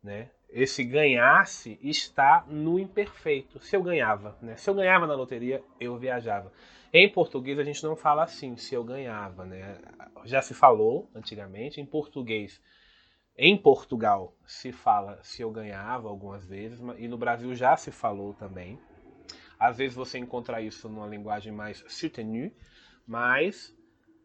Né? 0.04 0.30
Esse 0.50 0.84
ganhasse 0.84 1.78
está 1.82 2.46
no 2.48 2.80
imperfeito. 2.80 3.60
Se 3.60 3.76
eu 3.76 3.84
ganhava, 3.84 4.38
né? 4.42 4.56
Se 4.56 4.70
eu 4.70 4.74
ganhava 4.74 5.06
na 5.06 5.16
loteria, 5.16 5.62
eu 5.80 5.98
viajava. 5.98 6.52
Em 6.94 7.12
português 7.12 7.60
a 7.60 7.64
gente 7.64 7.84
não 7.84 7.96
fala 7.96 8.24
assim, 8.24 8.56
se 8.56 8.74
eu 8.74 8.84
ganhava, 8.84 9.46
né? 9.46 9.78
Já 10.24 10.42
se 10.42 10.54
falou 10.54 11.10
antigamente 11.14 11.82
em 11.82 11.86
português 11.86 12.62
em 13.38 13.56
Portugal 13.56 14.34
se 14.48 14.72
fala 14.72 15.20
se 15.22 15.44
eu 15.44 15.52
ganhava 15.52 16.10
algumas 16.10 16.44
vezes, 16.44 16.80
e 16.98 17.08
no 17.08 17.20
Brasil 17.20 17.54
já 17.54 17.78
se 17.78 17.92
falou 17.92 18.34
também. 18.34 18.80
Às 19.60 19.78
vezes 19.78 19.96
você 19.96 20.18
encontra 20.18 20.62
isso 20.62 20.88
numa 20.88 21.08
linguagem 21.08 21.52
mais 21.52 21.84
soutenue, 21.88 22.56
mas 23.06 23.76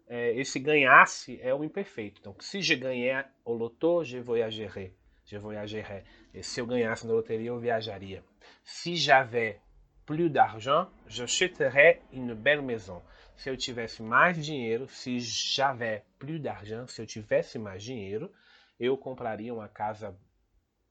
é, 0.06 0.34
esse 0.34 0.58
ganhasse 0.58 1.40
é 1.40 1.54
o 1.54 1.64
imperfeito. 1.64 2.20
Então, 2.20 2.36
se 2.40 2.60
je 2.60 2.74
ganhar 2.76 3.32
au 3.44 3.54
loto, 3.54 4.04
je 4.04 4.20
voyagerai. 4.20 4.94
Je 5.24 5.38
voyagerai. 5.38 6.04
E 6.34 6.42
se 6.42 6.60
eu 6.60 6.66
ganhasse 6.66 7.06
na 7.06 7.12
loteria, 7.12 7.48
eu 7.48 7.58
viajaria. 7.58 8.22
Si 8.62 8.96
j'avais 8.96 9.60
plus 10.04 10.28
d'argent, 10.28 10.88
j'achèterais 11.06 12.02
une 12.12 12.34
belle 12.34 12.62
maison. 12.62 13.02
Se 13.36 13.48
eu 13.48 13.56
tivesse 13.56 14.00
mais 14.00 14.34
dinheiro, 14.34 14.86
si 14.88 15.18
j'avais 15.20 16.04
plus 16.18 16.38
d'argent, 16.38 16.86
se 16.86 17.00
eu 17.00 17.06
tivesse 17.06 17.58
mais 17.58 17.82
dinheiro, 17.82 18.30
eu 18.78 18.96
compraria 18.96 19.54
uma 19.54 19.68
casa 19.68 20.14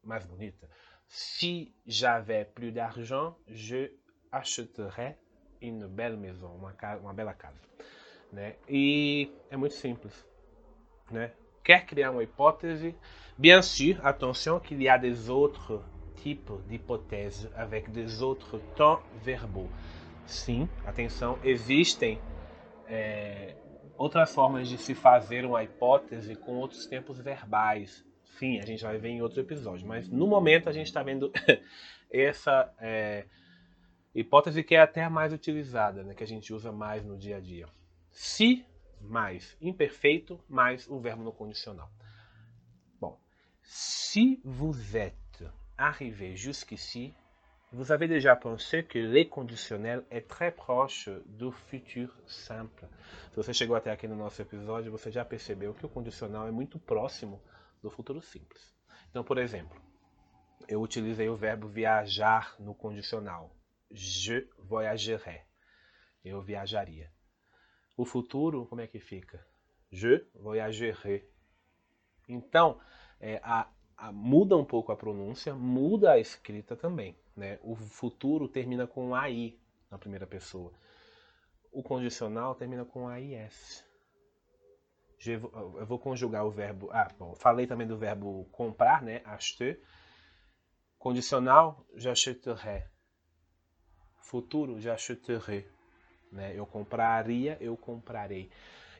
mais 0.04 0.26
bonita. 0.26 0.68
Si 1.08 1.74
j'avais 1.86 2.46
plus 2.46 2.72
d'argent, 2.72 3.38
je 3.48 3.92
achèterais 4.32 5.18
une 5.62 5.88
belle 5.88 6.18
maison, 6.18 6.48
uma, 6.56 6.72
casa, 6.74 7.02
uma 7.02 7.14
bela 7.14 7.34
casa. 7.34 7.60
Né? 8.32 8.56
E 8.68 9.32
é 9.50 9.58
muito 9.58 9.76
simples. 9.76 10.26
Né? 11.10 11.32
Quer 11.64 11.86
criar 11.86 12.12
uma 12.12 12.24
hipótese? 12.24 12.96
Bien 13.38 13.62
sûr, 13.62 14.00
attention 14.06 14.60
qu'il 14.60 14.82
y 14.82 14.90
a 14.90 14.98
des 14.98 15.30
autres 15.30 15.82
types 16.16 16.52
d'hypothèses 16.68 17.50
avec 17.56 17.92
des 17.92 18.22
autres 18.22 18.60
temps 18.76 19.02
verbaux. 19.24 19.70
Sim, 20.26 20.70
atenção, 20.86 21.38
existem 21.44 22.20
é, 22.88 23.56
outras 23.98 24.34
formas 24.34 24.70
de 24.70 24.78
se 24.78 24.96
fazer 24.96 25.46
uma 25.46 25.64
hipótese 25.64 26.36
com 26.36 26.54
outros 26.58 26.86
tempos 26.86 27.20
verbais. 27.20 28.06
Sim, 28.38 28.60
a 28.60 28.66
gente 28.66 28.84
vai 28.84 28.98
ver 28.98 29.10
em 29.10 29.22
outro 29.22 29.42
episódio, 29.42 29.86
mas 29.88 30.08
no 30.08 30.26
momento 30.28 30.70
a 30.70 30.72
gente 30.72 30.88
está 30.88 31.04
vendo 31.04 31.32
essa 32.10 32.74
é, 32.80 33.26
hipótese 34.14 34.64
que 34.64 34.76
é 34.76 34.82
até 34.82 35.04
a 35.04 35.10
mais 35.10 35.34
utilizada, 35.34 36.04
né, 36.04 36.14
que 36.14 36.24
a 36.24 36.28
gente 36.28 36.54
usa 36.54 36.72
mais 36.72 37.04
no 37.04 37.18
dia 37.18 37.38
a 37.38 37.40
dia. 37.40 37.68
Se 38.12 38.66
mais 39.00 39.58
imperfeito 39.60 40.40
mais 40.48 40.88
o 40.88 41.00
verbo 41.00 41.24
no 41.24 41.32
condicional. 41.32 41.90
Bom, 43.00 43.20
si 43.64 44.40
vous 44.44 44.96
êtes 44.96 45.44
arrivé 45.78 46.36
jusqu'ici, 46.36 47.14
Vous 47.74 47.94
avez 47.94 48.10
déjà 48.10 48.36
pensé 48.36 48.84
que 48.84 49.00
le 49.00 49.24
conditionnel 49.24 50.04
est 50.12 50.28
très 50.28 50.52
proche 50.52 51.10
do 51.26 51.54
futur 51.54 52.14
simple. 52.28 52.86
Se 53.30 53.38
você 53.38 53.54
chegou 53.54 53.78
até 53.78 53.90
aqui 53.90 54.10
no 54.10 54.16
nosso 54.16 54.42
episódio, 54.42 54.92
você 54.92 55.10
já 55.10 55.24
percebeu 55.24 55.74
que 55.74 55.86
o 55.86 55.90
condicional 55.90 56.50
é 56.50 56.52
muito 56.52 56.78
próximo 56.78 57.42
do 57.82 57.90
futuro 57.90 58.22
simples. 58.22 58.76
Então, 59.10 59.24
por 59.24 59.38
exemplo, 59.38 59.82
eu 60.68 60.82
utilizei 60.82 61.30
o 61.30 61.38
verbo 61.38 61.66
viajar 61.66 62.58
no 62.60 62.76
condicional. 62.76 63.56
Je 63.92 64.48
voyagerai. 64.58 65.46
Eu 66.24 66.42
viajaria. 66.42 67.12
O 67.98 68.06
futuro, 68.06 68.66
como 68.68 68.82
é 68.82 68.88
que 68.88 69.00
fica? 69.00 69.46
Je 69.92 70.26
voyagerai. 70.36 71.24
Então, 72.28 72.80
é, 73.20 73.40
a, 73.44 73.68
a, 73.98 74.12
muda 74.12 74.56
um 74.56 74.66
pouco 74.66 74.92
a 74.92 74.96
pronúncia, 74.96 75.54
muda 75.54 76.12
a 76.12 76.20
escrita 76.20 76.76
também. 76.76 77.16
Né? 77.36 77.60
O 77.62 77.76
futuro 77.76 78.48
termina 78.48 78.88
com 78.88 79.14
AI 79.14 79.60
na 79.90 79.98
primeira 79.98 80.26
pessoa. 80.26 80.74
O 81.72 81.82
condicional 81.82 82.56
termina 82.56 82.84
com 82.84 83.08
AIS. 83.08 83.86
Eu 85.26 85.86
vou 85.86 86.00
conjugar 86.00 86.46
o 86.46 86.52
verbo. 86.52 86.90
Ah, 86.92 87.08
bom, 87.18 87.36
falei 87.36 87.68
também 87.68 87.86
do 87.86 87.98
verbo 87.98 88.46
comprar, 88.52 89.02
né? 89.02 89.22
Acheter. 89.24 89.82
Condicional, 90.98 91.86
j'achèterai. 91.96 92.91
Futuro, 94.32 94.80
j'achèterai. 94.80 95.68
Né? 96.32 96.54
Eu 96.56 96.66
compraria, 96.66 97.58
eu 97.60 97.76
comprarei. 97.76 98.50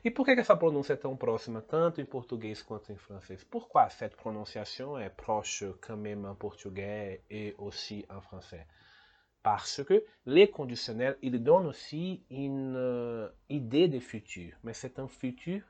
E 0.04 0.10
por 0.10 0.26
que, 0.26 0.34
que 0.34 0.42
essa 0.42 0.54
pronúncia 0.54 0.92
é 0.92 0.96
tão 0.96 1.16
próxima, 1.16 1.62
tanto 1.62 2.02
em 2.02 2.04
português 2.04 2.60
quanto 2.60 2.92
em 2.92 2.98
francês 2.98 3.42
Pourquoi 3.42 3.88
cette 3.88 4.14
prononciation 4.14 4.98
est 4.98 5.16
proche 5.16 5.64
quand 5.80 5.96
même 5.96 6.26
en 6.26 6.34
portugais 6.34 7.22
et 7.30 7.54
aussi 7.56 8.04
en 8.10 8.20
français 8.20 8.66
Parce 9.42 9.82
que 9.82 10.04
les 10.26 10.48
conditionnels, 10.48 11.16
ils 11.22 11.42
donnent 11.42 11.68
aussi 11.68 12.22
une 12.28 12.76
uh, 12.76 13.30
idée 13.48 13.88
de 13.88 14.00
futur, 14.00 14.52
mas 14.62 14.76
c'est 14.76 14.98
un 14.98 15.08
futur 15.08 15.62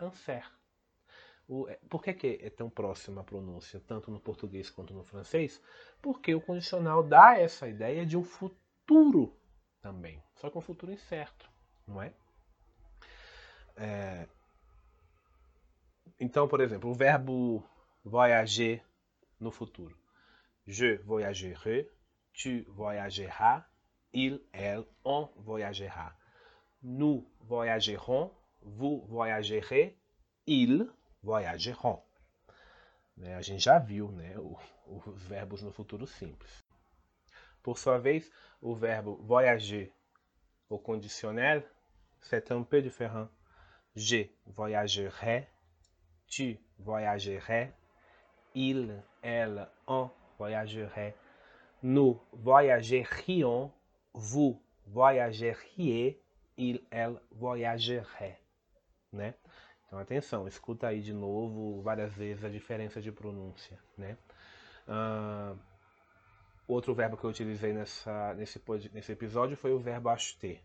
incerto. 0.00 0.54
Por 1.88 2.02
que, 2.02 2.12
que 2.12 2.40
é 2.42 2.50
tão 2.50 2.68
próxima 2.68 3.22
a 3.22 3.24
pronúncia, 3.24 3.80
tanto 3.80 4.10
no 4.10 4.20
português 4.20 4.68
quanto 4.68 4.92
no 4.92 5.02
francês? 5.02 5.62
Porque 6.02 6.34
o 6.34 6.42
condicional 6.42 7.02
dá 7.02 7.38
essa 7.38 7.66
ideia 7.66 8.04
de 8.04 8.14
um 8.14 8.22
futuro 8.22 8.67
também, 9.80 10.22
só 10.36 10.50
que 10.50 10.58
um 10.58 10.62
futuro 10.62 10.92
incerto, 10.92 11.50
não 11.86 12.02
é? 12.02 12.12
É... 13.76 14.26
Então, 16.18 16.48
por 16.48 16.60
exemplo, 16.60 16.90
o 16.90 16.94
verbo 16.94 17.64
voyager 18.04 18.84
no 19.38 19.50
futuro. 19.50 19.96
Je 20.66 20.96
voyagerai, 20.98 21.88
tu 22.32 22.64
voyageras, 22.72 23.64
il, 24.12 24.40
elle, 24.52 24.86
on 25.04 25.28
voyagera. 25.36 26.16
Nous 26.82 27.24
voyagerons, 27.40 28.30
vous 28.62 29.06
voyagerez, 29.06 29.96
ils 30.46 30.90
voyageront. 31.22 32.02
Né? 33.16 33.34
A 33.34 33.42
gente 33.42 33.64
já 33.64 33.78
viu 33.78 34.10
né, 34.12 34.34
os 34.86 35.22
verbos 35.28 35.62
no 35.62 35.72
futuro 35.72 36.06
simples. 36.06 36.67
Por 37.62 37.78
sua 37.78 37.98
vez, 37.98 38.30
o 38.60 38.74
verbo 38.74 39.16
voyager 39.16 39.92
au 40.70 40.78
conditionnel, 40.78 41.62
c'est 42.20 42.50
un 42.50 42.62
peu 42.62 42.82
différent. 42.82 43.28
Je 43.96 44.26
voyagerai, 44.46 45.48
tu 46.26 46.58
voyagerais, 46.78 47.72
il, 48.54 49.02
elle, 49.22 49.68
on 49.86 50.10
voyagerait, 50.38 51.14
nous 51.82 52.20
voyagerions, 52.32 53.72
vous 54.14 54.60
voyageriez, 54.86 56.20
il, 56.56 56.80
elle 56.90 57.20
voyagerait. 57.32 58.38
Né? 59.12 59.34
Então 59.86 59.98
atenção, 59.98 60.46
escuta 60.46 60.88
aí 60.88 61.00
de 61.00 61.12
novo 61.12 61.80
várias 61.82 62.12
vezes 62.12 62.44
a 62.44 62.48
diferença 62.48 63.00
de 63.00 63.10
pronúncia. 63.10 63.78
Né? 63.96 64.16
Uh, 64.86 65.58
outro 66.68 66.94
verbo 66.94 67.16
que 67.16 67.24
eu 67.24 67.30
utilizei 67.30 67.72
nessa, 67.72 68.34
nesse, 68.34 68.62
nesse 68.92 69.12
episódio 69.12 69.56
foi 69.56 69.72
o 69.72 69.78
verbo 69.78 70.10
acheter. 70.10 70.62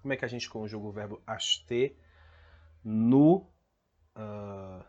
Como 0.00 0.12
é 0.12 0.16
que 0.16 0.24
a 0.24 0.28
gente 0.28 0.48
conjuga 0.48 0.86
o 0.86 0.92
verbo 0.92 1.22
acheter 1.26 1.96
no 2.82 3.46
uh, 4.16 4.82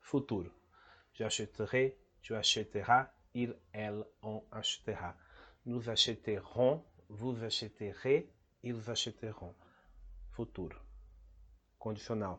futuro. 0.00 0.52
J'achèterai, 1.14 1.96
tu 2.22 2.34
achèteras, 2.34 3.08
il, 3.34 3.56
elle, 3.72 4.04
on 4.22 4.42
achètera. 4.50 5.16
Nous 5.64 5.88
achèterons, 5.88 6.84
vous 7.08 7.42
achèterez, 7.42 8.28
ils 8.62 8.90
achèteront. 8.90 9.54
Futuro. 10.30 10.78
Condicional. 11.78 12.38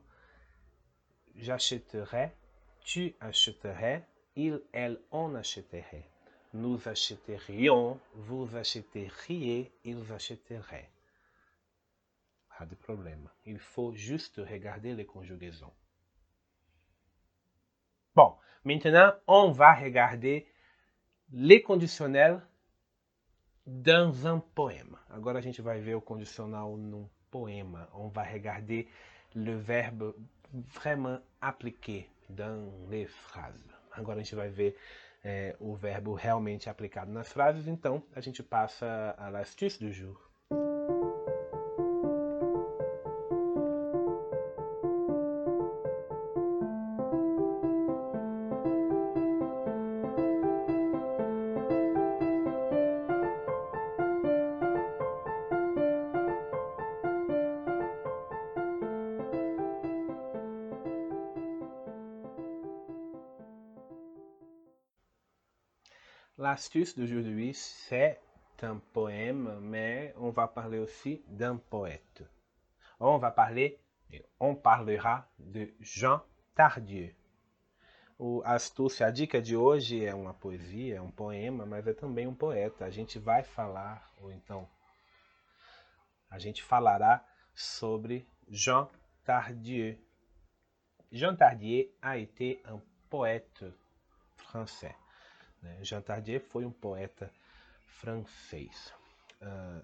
J'achèterai, 1.36 2.36
tu 2.82 3.16
achèterais, 3.20 4.08
il, 4.36 4.62
elle, 4.72 5.00
on 5.12 5.36
achèterait. 5.36 6.12
Nous 6.54 6.80
achèterions, 6.88 8.00
vous 8.14 8.56
achèteriez, 8.56 9.72
ils 9.84 10.12
achèteraient. 10.12 10.90
Pas 12.58 12.66
de 12.66 12.76
problème. 12.76 13.28
Il 13.46 13.60
faut 13.60 13.94
juste 13.94 14.38
regarder 14.38 14.94
les 14.94 15.06
conjugaisons. 15.06 15.74
Bon, 18.16 18.36
maintenant, 18.64 19.12
on 19.28 19.52
va 19.52 19.74
regarder 19.74 20.48
les 21.32 21.64
conditionnels 21.64 22.42
dans 23.66 24.28
un 24.28 24.40
poème. 24.40 24.96
Agora 25.10 25.40
a 25.40 25.42
gente 25.42 25.62
vai 25.62 25.80
ver 25.80 25.96
o 25.96 26.02
condicional 26.02 26.78
num 26.78 27.08
poema. 27.32 27.90
On 27.94 28.10
va 28.10 28.24
regarder 28.24 28.88
le 29.36 29.56
verbe 29.56 30.14
vraiment 30.54 31.20
appliqué 31.42 32.10
dans 32.30 32.72
les 32.90 33.06
phrases. 33.06 33.66
Agora 33.94 34.18
a 34.18 34.24
gente 34.24 34.36
vai 34.36 34.50
ver 34.50 34.76
é, 35.24 35.56
o 35.60 35.75
verbo 35.75 36.13
realmente 36.13 36.70
aplicado 36.70 37.12
nas 37.12 37.32
frases, 37.32 37.68
então 37.68 38.03
a 38.15 38.20
gente 38.20 38.44
passa 38.44 39.15
a 39.18 39.30
l'astuce 39.30 39.80
du 39.80 39.92
jour. 39.92 40.20
L'astuce 66.54 66.96
d'aujourd'hui, 66.96 67.52
c'est 67.56 68.22
un 68.62 68.78
poème, 68.78 69.60
mais 69.60 70.14
on 70.18 70.30
va 70.30 70.48
parler 70.48 70.78
aussi 70.78 71.24
d'un 71.28 71.58
poète. 71.58 72.24
On 73.00 73.18
va 73.18 73.32
parler, 73.32 73.80
on 74.40 74.54
parlera 74.54 75.28
de 75.40 75.74
Jean 75.80 76.22
Tardieu. 76.54 77.12
O 78.20 78.44
astúcia, 78.46 79.08
a 79.08 79.10
dica 79.10 79.42
de 79.42 79.56
hoje 79.58 80.06
é 80.06 80.14
uma 80.14 80.36
poesia, 80.36 80.98
é 80.98 81.02
um 81.02 81.10
poema, 81.10 81.66
mas 81.66 81.88
é 81.88 81.94
também 81.96 82.28
um 82.28 82.36
poeta. 82.36 82.86
A 82.86 82.92
gente 82.92 83.18
vai 83.18 83.42
falar, 83.42 84.14
ou 84.22 84.32
então, 84.32 84.70
a 86.30 86.38
gente 86.38 86.62
falará 86.62 87.26
sobre 87.56 88.28
Jean 88.48 88.88
Tardieu. 89.26 89.98
Jean 91.12 91.36
Tardieu 91.36 91.92
a 92.00 92.20
été 92.20 92.62
un 92.68 92.80
poète 93.10 93.66
français. 94.38 95.03
Né? 95.63 95.77
Jean 95.82 96.01
Tardieu 96.01 96.39
foi 96.39 96.65
um 96.65 96.72
poeta 96.72 97.32
francês. 97.88 98.93
Uh, 99.41 99.84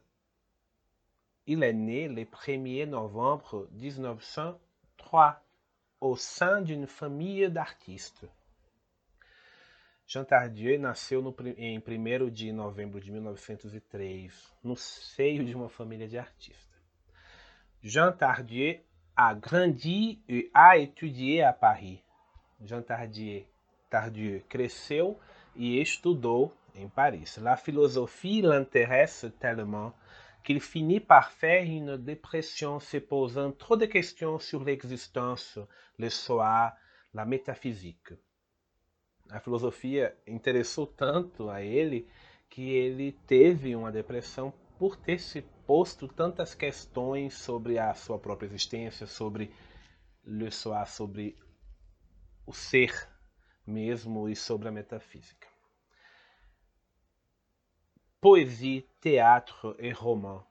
il 1.48 1.64
est 1.64 1.74
né 1.74 2.08
le 2.08 2.26
1er 2.26 2.86
novembre 2.86 3.68
1903 3.72 5.42
au 6.00 6.16
sein 6.16 6.62
d'une 6.62 6.86
famille 6.86 7.50
d'artistes. 7.50 8.28
Jean 10.06 10.26
Tardieu 10.26 10.78
nasceu 10.78 11.22
no, 11.22 11.36
em 11.58 11.78
1 11.78 12.30
de 12.30 12.52
novembro 12.52 13.00
de 13.00 13.12
1903, 13.12 14.54
no 14.64 14.76
seio 14.76 15.46
de 15.46 15.56
uma 15.56 15.70
família 15.70 16.08
de 16.08 16.18
artistas. 16.18 16.80
Jean 17.82 18.12
Tardieu 18.12 18.82
a 19.16 19.34
grandi 19.34 20.24
e 20.30 20.50
a 20.54 20.78
étudié 20.78 21.44
à 21.44 21.52
Paris. 21.52 22.02
Jean 22.62 22.82
Tardieu, 22.82 23.46
Tardieu 23.90 24.42
cresceu 24.48 25.20
et 25.56 25.82
estudou 25.82 26.52
em 26.76 26.88
Paris. 26.88 27.38
La 27.42 27.56
philosophie 27.56 28.42
l'intéresse 28.42 29.26
tellement 29.40 29.94
qu'il 30.44 30.62
finit 30.62 31.00
par 31.00 31.32
faire 31.32 31.64
une 31.64 31.98
dépression 31.98 32.80
se 32.80 32.98
posant 32.98 33.52
trop 33.52 33.76
de 33.76 33.86
questions 33.86 34.40
sur 34.40 34.64
l'existence, 34.64 35.60
le 35.98 36.10
soi, 36.10 36.74
la 37.14 37.26
métaphysique. 37.26 38.14
A 39.30 39.40
filosofia 39.40 40.16
interessou 40.26 40.88
tanto 40.88 41.50
a 41.50 41.62
ele 41.62 42.08
que 42.50 42.72
ele 42.72 43.12
teve 43.28 43.76
uma 43.76 43.92
depressão 43.92 44.52
por 44.80 44.96
ter 44.96 45.20
se 45.20 45.42
posto 45.68 46.08
tantas 46.08 46.56
questões 46.56 47.36
sobre 47.36 47.78
a 47.78 47.94
sua 47.94 48.18
própria 48.18 48.48
existência, 48.48 49.06
sobre 49.06 49.52
le 50.24 50.50
soi, 50.50 50.86
sobre 50.88 51.38
o 52.48 52.54
ser 52.54 53.08
mesmo 53.70 54.28
e 54.28 54.36
sobre 54.36 54.68
a 54.68 54.72
metafísica. 54.72 55.48
Poésie, 58.20 58.86
théâtre 59.00 59.78
et 59.80 59.94
roman. 59.94 60.44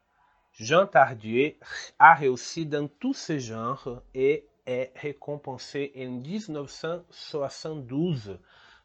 Jean 0.52 0.86
Tardieu 0.86 1.56
a 1.98 2.14
réussi 2.14 2.64
dans 2.64 2.88
tous 2.88 3.14
ces 3.14 3.40
genres 3.40 4.00
et 4.14 4.46
est 4.66 4.92
récompensé 4.96 5.92
en 5.96 6.10
1972 6.10 8.38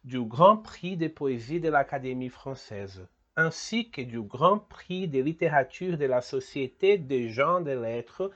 du 0.03 0.21
Grand 0.21 0.57
Prix 0.57 0.97
de 0.97 1.07
poésie 1.07 1.61
de 1.61 1.69
l'Académie 1.69 2.29
française, 2.29 3.07
ainsi 3.35 3.89
que 3.89 4.01
du 4.01 4.21
Grand 4.21 4.59
Prix 4.59 5.07
de 5.07 5.19
littérature 5.21 5.97
de 5.97 6.05
la 6.05 6.21
Société 6.21 6.97
des 6.97 7.29
gens 7.29 7.61
de 7.61 7.71
lettres 7.71 8.31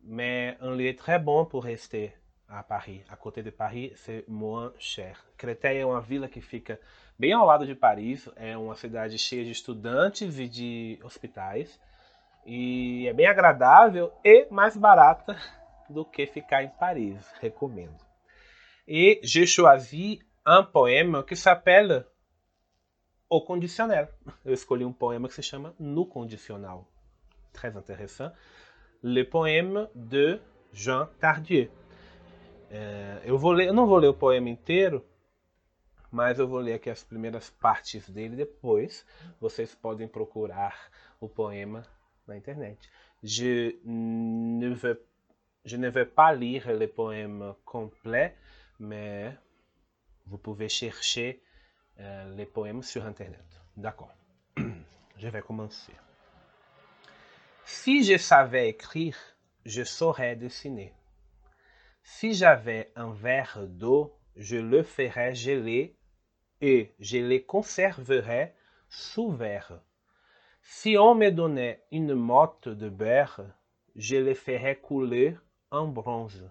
mais 0.01 0.57
un 0.61 0.75
lieu 0.75 0.95
très 0.95 1.19
bon 1.19 1.45
pour 1.45 1.65
rester 1.65 2.15
a 2.49 2.63
Paris. 2.63 3.05
À 3.09 3.17
côté 3.17 3.43
de 3.43 3.51
Paris, 3.51 3.93
c'est 3.97 4.25
moins 4.27 4.73
cher. 4.79 5.23
Créteil 5.37 5.79
é 5.79 5.87
uma 5.87 6.01
vila 6.01 6.29
que 6.29 6.41
fica 6.41 6.81
bem 7.19 7.33
ao 7.33 7.45
lado 7.45 7.67
de 7.67 7.75
Paris. 7.75 8.29
É 8.37 8.57
uma 8.57 8.75
cidade 8.75 9.19
cheia 9.19 9.45
de 9.45 9.51
estudantes 9.51 10.39
e 10.39 10.49
de 10.49 10.99
hospitais. 11.03 11.79
E 12.47 13.07
é 13.07 13.13
bem 13.13 13.27
agradável 13.27 14.13
e 14.25 14.47
mais 14.51 14.77
barata 14.77 15.37
do 15.91 16.05
que 16.05 16.27
ficar 16.27 16.63
em 16.63 16.71
Paris. 16.71 17.31
Recomendo. 17.41 18.07
E 18.87 19.21
j'ai 19.23 19.47
choisi 19.47 20.21
un 20.47 20.63
poème 20.63 21.23
que 21.25 21.37
s'appelle 21.37 22.07
Au 23.29 23.43
conditionnel. 23.43 24.09
Eu 24.43 24.55
escolhi 24.55 24.87
um 24.87 24.93
poema 24.93 25.29
que 25.29 25.35
se 25.35 25.43
chama 25.43 25.75
No 25.79 26.07
Condicional. 26.07 26.87
Très 27.53 27.77
intéressant. 27.77 28.33
Le 29.03 29.23
poème 29.23 29.87
de 29.95 30.41
Jean 30.73 31.09
Tardieu. 31.21 31.71
É, 32.71 33.23
eu, 33.25 33.39
vou 33.39 33.53
ler, 33.53 33.69
eu 33.69 33.75
não 33.75 33.87
vou 33.87 33.99
ler 33.99 34.09
o 34.09 34.15
poema 34.15 34.49
inteiro, 34.49 35.05
mas 36.11 36.39
eu 36.39 36.47
vou 36.47 36.59
ler 36.59 36.75
aqui 36.75 36.91
as 36.91 37.03
primeiras 37.03 37.51
partes 37.51 38.09
dele 38.09 38.37
depois. 38.37 39.05
Vocês 39.41 39.75
podem 39.75 40.09
procurar 40.09 40.91
o 41.21 41.29
poema 41.29 41.85
na 42.27 42.37
internet. 42.37 42.79
Je 43.23 43.79
ne 43.85 44.69
veux, 44.75 45.03
je 45.65 45.77
ne 45.77 45.89
veux 45.89 46.07
pas 46.07 46.33
lire 46.33 46.73
le 46.73 46.87
poème 46.87 47.55
complet, 47.65 48.35
mais 48.79 49.37
vous 50.27 50.39
pouvez 50.39 50.69
chercher 50.69 51.43
euh, 52.01 52.35
les 52.37 52.47
poèmes 52.47 52.83
sur 52.83 53.05
internet. 53.05 53.45
D'accord. 53.77 54.15
Je 55.17 55.29
vais 55.29 55.43
commencer. 55.43 55.93
Si 57.65 58.05
je 58.05 58.17
savais 58.17 58.69
écrire, 58.71 59.17
je 59.67 59.83
saurais 59.83 60.37
dessiner. 60.37 60.95
Si 62.11 62.33
j'avais 62.33 62.91
un 62.97 63.13
verre 63.13 63.67
d'eau, 63.69 64.17
je 64.35 64.57
le 64.57 64.83
ferais 64.83 65.35
geler 65.35 65.95
et 66.63 66.95
je 66.99 67.19
le 67.19 67.39
conserverais 67.39 68.57
sous 68.89 69.31
verre. 69.31 69.83
Si 70.63 70.97
on 70.97 71.15
me 71.15 71.31
donnait 71.31 71.85
une 71.93 72.15
motte 72.15 72.67
de 72.67 72.89
beurre, 72.89 73.43
je 73.95 74.17
le 74.17 74.35
ferais 74.35 74.77
couler 74.77 75.37
en 75.71 75.87
bronze. 75.87 76.51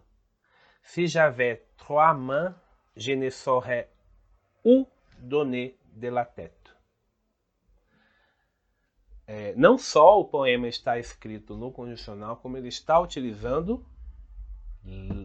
Si 0.84 1.08
j'avais 1.08 1.66
trois 1.76 2.14
mains, 2.14 2.56
je 2.96 3.14
ne 3.14 3.30
saurais 3.32 3.90
où 4.64 4.88
donner 5.20 5.76
de 5.96 6.08
la 6.08 6.24
tête. 6.24 6.54
É, 9.26 9.54
não 9.56 9.78
só 9.78 10.22
o 10.22 10.26
poema 10.26 10.68
está 10.68 11.00
escrito 11.00 11.58
no 11.58 11.72
condicional, 11.72 12.38
como 12.38 12.58
ele 12.58 12.70
está 12.70 12.98
utilizando 13.02 13.84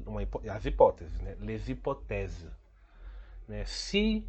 uma, 0.07 0.21
as 0.51 0.65
hipóteses, 0.65 1.21
né? 1.21 1.37
les 1.41 1.69
hypothèses. 1.69 2.51
Né? 3.47 3.65
Se 3.65 4.27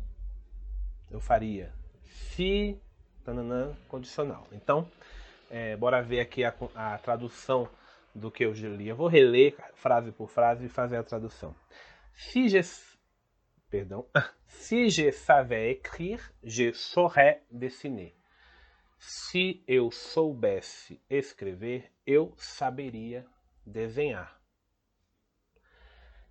eu 1.10 1.20
faria, 1.20 1.74
se 2.04 2.80
tananã, 3.24 3.76
condicional. 3.88 4.48
Então, 4.52 4.90
é, 5.50 5.76
bora 5.76 6.02
ver 6.02 6.20
aqui 6.20 6.44
a, 6.44 6.54
a, 6.76 6.98
tradução 6.98 7.70
do 8.14 8.30
que 8.30 8.46
eu 8.46 8.52
li. 8.52 8.88
Eu 8.88 8.96
vou 8.96 9.08
reler 9.08 9.56
frase 9.76 10.12
por 10.12 10.30
frase 10.30 10.66
e 10.66 10.70
fazer 10.70 10.98
a 10.98 11.04
tradução. 11.04 11.56
Si 12.14 12.50
je, 12.50 12.62
perdão, 13.70 14.06
si 14.46 14.90
je 14.90 15.12
savais 15.12 15.72
écrire, 15.72 16.22
je 16.44 16.74
saurais 16.74 17.42
dessiner. 17.50 18.14
Se 18.98 19.64
eu 19.68 19.92
soubesse 19.92 21.02
escrever, 21.10 21.92
eu 22.06 22.34
saberia 22.38 23.26
desenhar. 23.66 24.43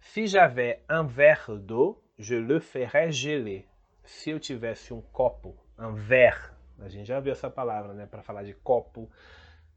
Si 0.05 0.27
j'avais 0.27 0.83
un 0.89 1.05
verre 1.05 1.57
d'eau, 1.57 2.03
je 2.19 2.35
le 2.35 2.59
ferais 2.59 3.13
geler. 3.13 3.69
Se 4.05 4.31
eu 4.31 4.41
tivesse 4.41 4.93
um 4.93 5.01
copo, 5.01 5.57
un 5.79 5.93
verre, 5.93 6.53
a 6.81 6.89
gente 6.89 7.07
já 7.07 7.21
viu 7.21 7.33
essa 7.33 7.49
palavra, 7.49 7.95
né, 7.95 8.05
para 8.05 8.21
falar 8.21 8.43
de 8.43 8.53
copo, 8.53 9.09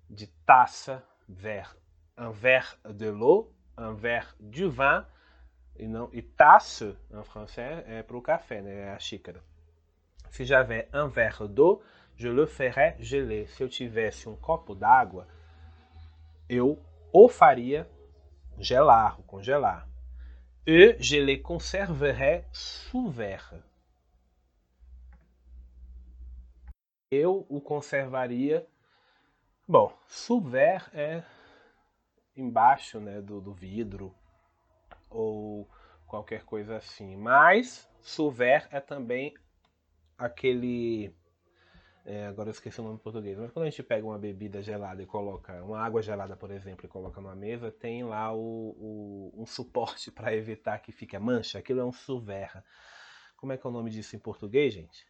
de 0.10 0.26
taça, 0.44 1.04
verre. 1.30 1.78
Un 2.18 2.32
verre 2.32 2.76
de 2.90 3.08
l'eau, 3.08 3.54
un 3.78 3.94
verre 3.94 4.36
du 4.40 4.70
vin, 4.70 5.06
e 5.78 5.88
não 5.88 6.10
e 6.12 6.24
tasse, 6.24 6.98
em 7.14 7.24
francês, 7.24 7.84
é 7.88 8.02
para 8.02 8.18
o 8.18 8.22
café, 8.22 8.62
né, 8.62 8.80
é 8.88 8.92
a 8.94 9.00
xícara. 9.00 9.44
Se 10.32 10.44
j'avais 10.44 10.90
un 10.92 11.08
verre 11.08 11.48
d'eau, 11.48 11.84
je 12.18 12.28
le 12.30 12.48
ferais 12.48 12.96
geler. 13.00 13.48
Se 13.52 13.62
eu 13.62 13.70
tivesse 13.70 14.28
um 14.28 14.36
copo 14.36 14.74
d'água, 14.74 15.28
eu 16.50 16.80
o 17.14 17.30
faria 17.30 17.88
gelar, 18.58 19.18
congelar. 19.28 19.88
E 20.68 20.98
je 21.00 21.18
le 21.18 21.38
conserverais 21.38 22.44
sous 22.52 23.08
verre. 23.08 23.62
Eu 27.12 27.46
o 27.48 27.62
conservaria. 27.62 28.68
Bom, 29.68 29.96
sous 30.08 30.44
verre 30.44 30.90
é 30.94 31.24
embaixo 32.36 33.00
né, 33.00 33.22
do, 33.22 33.40
do 33.40 33.54
vidro 33.54 34.12
ou 35.08 35.70
qualquer 36.08 36.44
coisa 36.44 36.78
assim. 36.78 37.16
Mas 37.16 37.88
sous 38.02 38.36
verre 38.36 38.68
é 38.72 38.80
também 38.80 39.36
aquele 40.18 41.14
é, 42.06 42.28
agora 42.28 42.50
eu 42.50 42.52
esqueci 42.52 42.80
o 42.80 42.84
nome 42.84 42.98
em 42.98 43.00
português, 43.00 43.36
mas 43.36 43.52
quando 43.52 43.66
a 43.66 43.70
gente 43.70 43.82
pega 43.82 44.06
uma 44.06 44.20
bebida 44.20 44.62
gelada 44.62 45.02
e 45.02 45.08
coloca, 45.08 45.64
uma 45.64 45.80
água 45.80 46.04
gelada, 46.04 46.36
por 46.36 46.52
exemplo, 46.52 46.86
e 46.86 46.88
coloca 46.88 47.20
numa 47.20 47.36
mesa, 47.36 47.72
tem 47.72 48.04
lá 48.04 48.32
o, 48.32 49.32
o 49.34 49.42
um 49.42 49.46
suporte 49.46 50.12
para 50.14 50.36
evitar 50.36 50.78
que 50.80 50.92
fique 50.92 51.16
a 51.16 51.20
mancha. 51.20 51.58
Aquilo 51.58 51.80
é 51.80 51.84
um 51.84 51.92
suverra. 51.92 52.64
Como 53.36 53.52
é 53.52 53.58
que 53.58 53.66
é 53.66 53.70
o 53.70 53.74
nome 53.74 53.90
disso 53.90 54.16
em 54.16 54.20
português, 54.20 54.74
gente? 54.74 55.08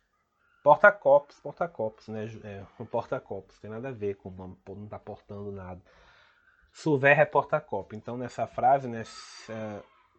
Porta-copos, 0.63 1.37
porta-copos, 1.41 2.07
né? 2.07 2.25
É, 2.43 2.65
um 2.79 2.85
porta-copos, 2.85 3.59
tem 3.59 3.69
nada 3.69 3.89
a 3.89 3.91
ver 3.91 4.15
com 4.15 4.57
não 4.67 4.87
tá 4.87 4.97
portando 4.97 5.51
nada. 5.51 5.81
Suverra 6.71 7.23
é 7.23 7.25
porta-copo. 7.25 7.93
Então, 7.93 8.17
nessa 8.17 8.47
frase, 8.47 8.87
né, 8.87 9.03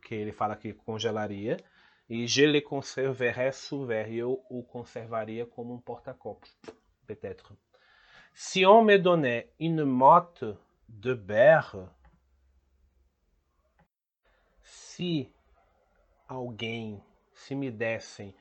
que 0.03 0.15
ele 0.15 0.31
fala 0.31 0.55
que 0.55 0.73
congelaria, 0.73 1.57
e 2.09 2.27
je 2.27 2.45
le 2.45 2.61
conserverais 2.61 3.53
sous 3.53 3.85
verre. 3.85 4.16
Eu 4.16 4.45
o 4.49 4.62
conservaria 4.62 5.47
como 5.47 5.75
um 5.75 5.81
porta-copos, 5.81 6.57
peut-être. 7.07 7.57
Si 8.33 8.66
on 8.66 8.85
me 8.85 8.99
donnait 8.99 9.51
une 9.59 9.85
motte 9.85 10.45
de 10.88 11.14
berre, 11.14 11.88
se 14.62 15.33
alguém, 16.29 17.03
se 17.35 17.55
me 17.55 17.71
dessem 17.71 18.35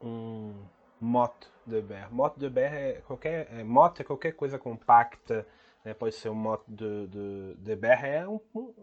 um 0.00 0.54
motte 1.00 1.48
de 1.66 1.80
berre. 1.80 2.12
Motte 2.12 2.38
de 2.38 2.48
berre 2.48 2.76
é 2.76 2.92
qualquer, 3.00 3.48
é, 3.52 3.64
motte 3.64 4.02
é 4.02 4.04
qualquer 4.04 4.32
coisa 4.32 4.58
compacta, 4.58 5.46
né? 5.84 5.94
pode 5.94 6.14
ser 6.14 6.28
um 6.28 6.34
motte 6.34 6.70
de, 6.70 7.06
de, 7.08 7.54
de 7.56 7.76
berre, 7.76 8.08
é 8.08 8.28
um, 8.28 8.40
um, 8.54 8.74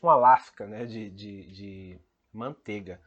uma 0.00 0.16
lasca 0.16 0.66
né? 0.66 0.84
de, 0.84 1.10
de, 1.10 1.52
de 1.52 2.00
manteiga. 2.32 3.00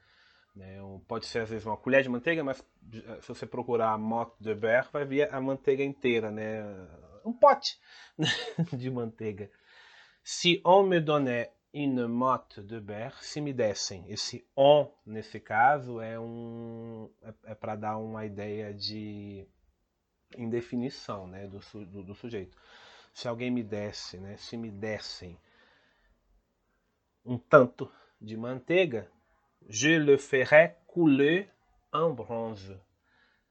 Né? 0.55 0.77
Pode 1.07 1.25
ser 1.25 1.39
às 1.39 1.49
vezes 1.49 1.65
uma 1.65 1.75
colher 1.75 2.01
de 2.01 2.09
manteiga, 2.09 2.43
mas 2.43 2.63
eh, 2.93 3.19
se 3.21 3.27
você 3.27 3.45
procurar 3.45 3.91
a 3.91 3.97
motte 3.97 4.35
de 4.39 4.55
beurre, 4.55 4.87
vai 4.91 5.05
ver 5.05 5.33
a 5.33 5.41
manteiga 5.41 5.83
inteira, 5.83 6.31
né? 6.31 6.63
Um 7.25 7.33
pote 7.33 7.77
de 8.71 8.89
manteiga. 8.89 9.49
Se 10.23 10.61
on 10.65 10.83
me 10.83 11.01
donnait 11.01 11.51
une 11.73 12.07
motte 12.07 12.61
de 12.61 12.79
beurre, 12.79 13.21
se 13.21 13.41
me 13.41 13.51
dessem. 13.51 14.09
Esse 14.09 14.47
on, 14.55 14.89
nesse 15.05 15.41
caso, 15.41 15.99
é, 15.99 16.17
um, 16.17 17.09
é, 17.21 17.51
é 17.51 17.55
para 17.55 17.75
dar 17.75 17.97
uma 17.97 18.25
ideia 18.25 18.73
de 18.73 19.45
indefinição 20.37 21.27
né, 21.27 21.47
do, 21.47 21.59
do, 21.85 22.03
do, 22.03 22.15
sujeito. 22.15 22.57
Se 23.13 23.27
alguém 23.27 23.51
me 23.51 23.61
desse, 23.61 24.17
né, 24.17 24.37
se 24.37 24.55
me 24.55 24.71
dessem 24.71 25.37
um 27.25 27.37
tanto 27.37 27.91
de 28.21 28.37
manteiga, 28.37 29.11
Je 29.67 29.97
le 29.97 30.17
ferai 30.17 30.75
couler 30.87 31.49
en 31.91 32.11
bronze. 32.11 32.77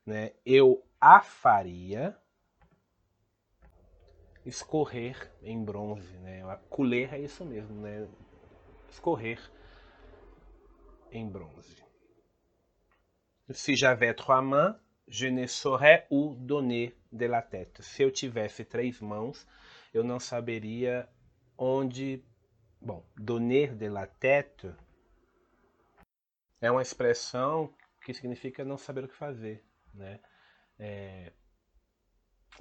Né? 0.07 0.33
Eu 0.45 0.83
a 1.01 1.21
faria 1.21 2.17
escorrer 4.45 5.31
em 5.43 5.65
bronze. 5.65 6.17
Né? 6.19 6.43
Couler 6.69 7.15
é 7.15 7.21
isso 7.21 7.45
mesmo, 7.45 7.81
né? 7.81 8.07
escorrer 8.91 9.41
em 11.11 11.29
bronze. 11.29 11.83
Si 13.51 13.77
j'avais 13.77 14.15
trois 14.15 14.43
mains, 14.43 14.79
je 15.07 15.27
ne 15.27 15.47
saurais 15.47 16.07
où 16.11 16.35
donner 16.35 16.95
de 17.13 17.27
la 17.27 17.43
tête. 17.43 17.83
Se 17.83 18.03
eu 18.03 18.11
tivesse 18.11 18.65
três 18.65 19.01
mãos, 19.01 19.47
eu 19.93 20.03
não 20.03 20.19
saberia 20.19 21.09
onde. 21.59 22.25
Bom, 22.81 23.05
donner 23.17 23.75
de 23.75 23.89
la 23.89 24.07
tête 24.07 24.67
é 26.67 26.71
uma 26.71 26.83
expressão 26.83 27.73
que 28.05 28.15
significa 28.15 28.65
não 28.65 28.79
saber 28.79 29.05
o 29.05 29.09
que 29.09 29.15
fazer, 29.15 29.65
né? 29.93 30.21
É, 30.79 31.33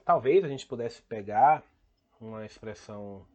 talvez 0.05 0.43
a 0.43 0.47
gente 0.47 0.65
pudesse 0.65 1.01
pegar 1.01 1.63
uma 2.19 2.45
expressão 2.45 3.25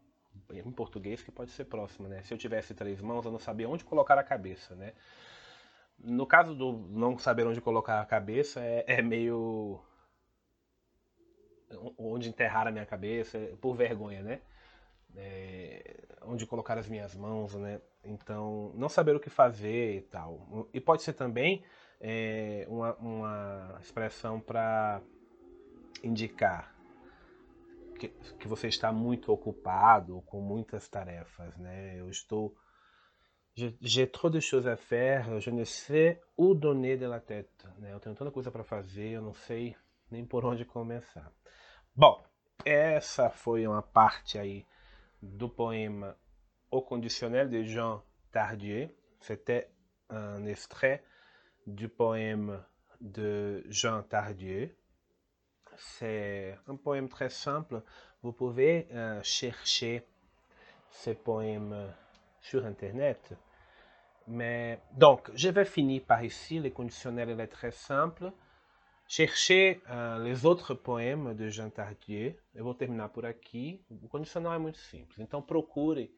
em 0.51 0.71
português 0.71 1.23
que 1.23 1.33
pode 1.33 1.51
ser 1.51 1.65
próxima, 1.65 2.09
né? 2.09 2.23
Se 2.23 2.33
eu 2.33 2.39
tivesse 2.39 2.75
três 2.75 3.01
mãos, 3.01 3.25
eu 3.25 3.33
não 3.33 3.39
sabia 3.39 3.69
onde 3.69 3.85
colocar 3.85 4.19
a 4.19 4.25
cabeça, 4.25 4.75
né? 4.75 4.93
No 5.99 6.27
caso 6.27 6.55
do 6.55 6.73
não 6.73 7.19
saber 7.19 7.47
onde 7.47 7.61
colocar 7.61 8.01
a 8.01 8.07
cabeça, 8.07 8.61
é, 8.61 8.85
é 8.87 9.03
meio 9.03 9.83
onde 11.99 12.29
enterrar 12.29 12.67
a 12.67 12.71
minha 12.71 12.87
cabeça, 12.87 13.39
por 13.61 13.75
vergonha, 13.75 14.23
né? 14.23 14.41
É, 15.17 16.07
onde 16.23 16.47
colocar 16.47 16.79
as 16.79 16.89
minhas 16.89 17.15
mãos, 17.15 17.55
né? 17.55 17.81
Então, 18.09 18.73
não 18.75 18.89
saber 18.89 19.15
o 19.15 19.21
que 19.21 19.31
fazer 19.31 19.97
e 19.97 20.03
tal. 20.03 20.69
E 20.73 20.81
pode 20.81 21.03
ser 21.03 21.13
também 21.13 21.63
é, 22.01 22.67
uma, 22.69 22.95
uma 22.97 23.79
expressão 23.81 24.41
para 24.41 25.01
indicar 26.03 26.75
que, 27.99 28.09
que 28.09 28.49
você 28.49 28.69
está 28.69 28.93
muito 28.93 29.33
ocupado 29.33 30.23
com 30.23 30.41
muitas 30.41 30.89
tarefas, 30.89 31.57
né? 31.59 31.99
Eu 31.99 32.09
estou 32.09 32.57
j'ai 33.81 34.07
trop 34.07 34.31
de 34.31 34.41
choses 34.41 34.69
à 34.69 34.77
faire, 34.77 35.41
je 35.41 35.51
ne 35.51 35.65
sais 35.65 36.21
où 36.37 36.55
donner 36.55 36.97
de 36.97 37.07
la 37.07 37.19
tête. 37.19 37.67
Né? 37.79 37.93
Eu 37.93 37.99
tenho 37.99 38.15
tanta 38.15 38.31
coisa 38.31 38.53
para 38.53 38.63
fazer, 38.63 39.11
eu 39.11 39.23
não 39.23 39.35
sei 39.35 39.75
nem 40.09 40.25
por 40.25 40.45
onde 40.45 40.65
começar. 40.65 41.33
Bom, 41.93 42.23
essa 42.65 43.29
foi 43.29 43.67
uma 43.67 43.83
parte 43.83 44.39
aí 44.39 44.65
do 45.21 45.49
poema 45.49 46.17
au 46.71 46.81
conditionnel 46.83 47.51
de 47.51 47.63
Jean 47.63 48.03
Tardieu. 48.33 48.89
C'était 49.21 49.69
un 50.11 50.45
extrait 50.47 51.03
du 51.67 51.89
poème 51.89 52.63
de 53.01 53.65
Jean 53.69 54.03
Tardieu. 54.03 54.75
C'est 55.77 56.59
un 56.67 56.77
poème 56.77 57.09
très 57.09 57.31
simple. 57.31 57.83
Vous 58.23 58.33
pouvez 58.33 58.89
euh, 58.93 59.23
chercher 59.23 60.05
ce 60.91 61.11
poème 61.11 61.93
sur 62.41 62.65
Internet. 62.65 63.35
Mais 64.27 64.81
donc, 64.93 65.31
je 65.35 65.49
vais 65.49 65.65
finir 65.65 66.03
par 66.03 66.25
ici. 66.25 66.59
Le 66.59 66.71
conditionnel 66.71 67.41
est 67.41 67.47
très 67.47 67.71
simple. 67.71 68.33
Cherchez 69.07 69.81
uh, 69.89 70.23
les 70.23 70.45
autres 70.45 70.75
poèmes 70.75 71.35
de 71.35 71.49
Jean 71.49 71.71
Tardieu. 71.71 72.37
Eu 72.55 72.63
vou 72.63 72.75
terminar 72.75 73.09
por 73.09 73.25
aqui. 73.25 73.81
O 74.03 74.09
condicional 74.09 74.53
é 74.53 74.59
muito 74.59 74.77
simples. 74.77 75.19
Então 75.19 75.41
procure 75.41 76.11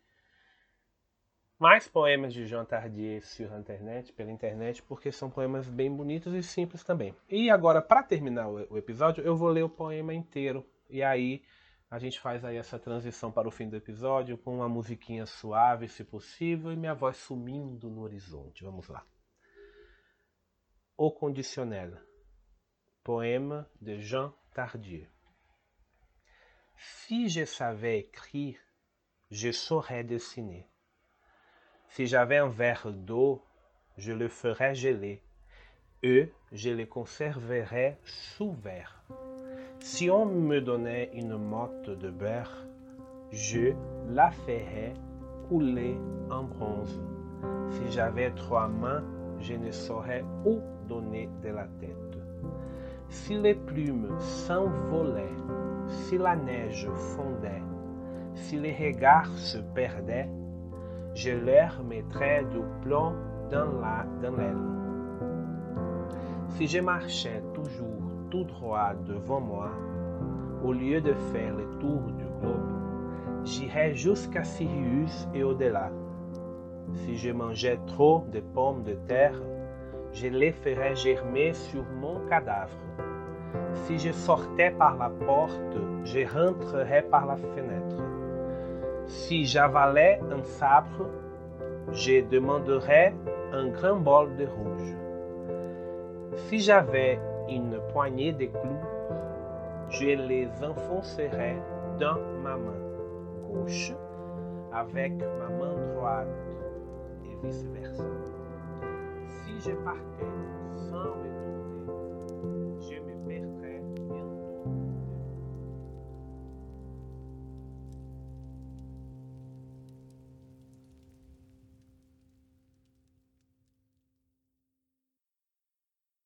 mais 1.60 1.86
poemas 1.86 2.32
de 2.32 2.46
Jean 2.46 2.64
Tardieu 2.64 3.20
sur 3.20 3.54
internet, 3.58 4.14
pela 4.14 4.32
internet, 4.32 4.82
porque 4.82 5.12
são 5.12 5.28
poemas 5.28 5.68
bem 5.68 5.94
bonitos 5.94 6.32
e 6.32 6.42
simples 6.42 6.82
também. 6.82 7.14
E 7.28 7.50
agora, 7.50 7.82
para 7.82 8.02
terminar 8.02 8.48
o, 8.48 8.78
episódio, 8.78 9.22
eu 9.22 9.36
vou 9.36 9.50
ler 9.50 9.62
o 9.62 9.68
poema 9.68 10.14
inteiro. 10.14 10.66
E 10.88 11.02
aí 11.02 11.44
a 11.90 11.98
gente 11.98 12.18
faz 12.18 12.42
aí 12.46 12.56
essa 12.56 12.78
transição 12.78 13.30
para 13.30 13.46
o 13.46 13.50
fim 13.50 13.68
do 13.68 13.76
episódio 13.76 14.38
com 14.38 14.54
uma 14.56 14.70
musiquinha 14.70 15.26
suave, 15.26 15.86
se 15.86 16.02
possível, 16.02 16.72
e 16.72 16.76
minha 16.76 16.94
voz 16.94 17.18
sumindo 17.18 17.90
no 17.90 18.00
horizonte. 18.00 18.64
Vamos 18.64 18.88
lá. 18.88 19.04
O 20.96 21.12
conditionnel. 21.12 21.92
Poème 23.04 23.66
de 23.78 24.00
Jean 24.00 24.32
Tardieu. 24.54 25.06
Si 26.78 27.28
je 27.28 27.44
savais 27.44 28.00
écrire, 28.00 28.58
je 29.30 29.52
saurais 29.52 30.06
dessiner. 30.06 30.69
Si 31.90 32.06
j'avais 32.06 32.36
un 32.36 32.48
verre 32.48 32.86
d'eau, 32.92 33.42
je 33.98 34.12
le 34.12 34.28
ferais 34.28 34.76
geler. 34.76 35.20
Eux, 36.04 36.28
je 36.52 36.70
les 36.70 36.86
conserverais 36.86 37.98
sous 38.04 38.52
verre. 38.52 39.02
Si 39.80 40.08
on 40.08 40.24
me 40.24 40.60
donnait 40.60 41.10
une 41.14 41.36
motte 41.36 41.90
de 41.90 42.10
beurre, 42.10 42.64
je 43.32 43.72
la 44.08 44.30
ferais 44.30 44.94
couler 45.48 45.96
en 46.30 46.44
bronze. 46.44 47.02
Si 47.72 47.90
j'avais 47.90 48.30
trois 48.36 48.68
mains, 48.68 49.02
je 49.40 49.54
ne 49.54 49.72
saurais 49.72 50.24
où 50.44 50.60
donner 50.88 51.28
de 51.42 51.48
la 51.48 51.66
tête. 51.80 52.18
Si 53.08 53.34
les 53.34 53.56
plumes 53.56 54.16
s'envolaient, 54.20 55.36
si 55.88 56.18
la 56.18 56.36
neige 56.36 56.88
fondait, 57.16 57.62
si 58.34 58.56
les 58.58 58.74
regards 58.74 59.36
se 59.36 59.58
perdaient, 59.58 60.28
je 61.14 61.30
leur 61.30 61.82
mettrais 61.84 62.44
du 62.50 62.60
plomb 62.82 63.14
dans 63.50 63.66
l'aile. 63.80 64.56
Si 66.48 66.66
je 66.66 66.80
marchais 66.80 67.42
toujours 67.54 68.12
tout 68.30 68.44
droit 68.44 68.92
devant 69.06 69.40
moi, 69.40 69.70
au 70.62 70.72
lieu 70.72 71.00
de 71.00 71.12
faire 71.32 71.54
le 71.54 71.66
tour 71.78 72.00
du 72.18 72.24
globe, 72.40 73.44
j'irais 73.44 73.94
jusqu'à 73.94 74.44
Sirius 74.44 75.28
et 75.34 75.42
au-delà. 75.42 75.90
Si 76.92 77.16
je 77.16 77.30
mangeais 77.30 77.78
trop 77.86 78.24
de 78.32 78.40
pommes 78.40 78.82
de 78.82 78.94
terre, 79.06 79.40
je 80.12 80.26
les 80.26 80.52
ferais 80.52 80.94
germer 80.96 81.52
sur 81.52 81.84
mon 82.00 82.20
cadavre. 82.28 82.70
Si 83.72 83.98
je 83.98 84.12
sortais 84.12 84.70
par 84.72 84.96
la 84.96 85.10
porte, 85.10 85.76
je 86.04 86.20
rentrerais 86.26 87.02
par 87.10 87.26
la 87.26 87.36
fenêtre. 87.36 88.09
Si 89.10 89.44
j'avalais 89.44 90.20
un 90.30 90.42
sabre, 90.44 91.08
je 91.90 92.24
demanderais 92.28 93.12
un 93.52 93.66
grand 93.68 93.96
bol 93.96 94.36
de 94.36 94.46
rouge. 94.46 94.94
Si 96.36 96.60
j'avais 96.60 97.18
une 97.48 97.80
poignée 97.92 98.32
de 98.32 98.46
clous, 98.46 98.84
je 99.88 100.06
les 100.06 100.48
enfoncerais 100.62 101.56
dans 101.98 102.20
ma 102.40 102.56
main 102.56 102.80
gauche 103.48 103.92
avec 104.72 105.12
ma 105.18 105.48
main 105.58 105.74
droite 105.96 106.28
et 107.24 107.46
vice-versa. 107.46 108.04
Si 109.26 109.60
je 109.60 109.74
partais 109.84 110.30
sans 110.88 111.29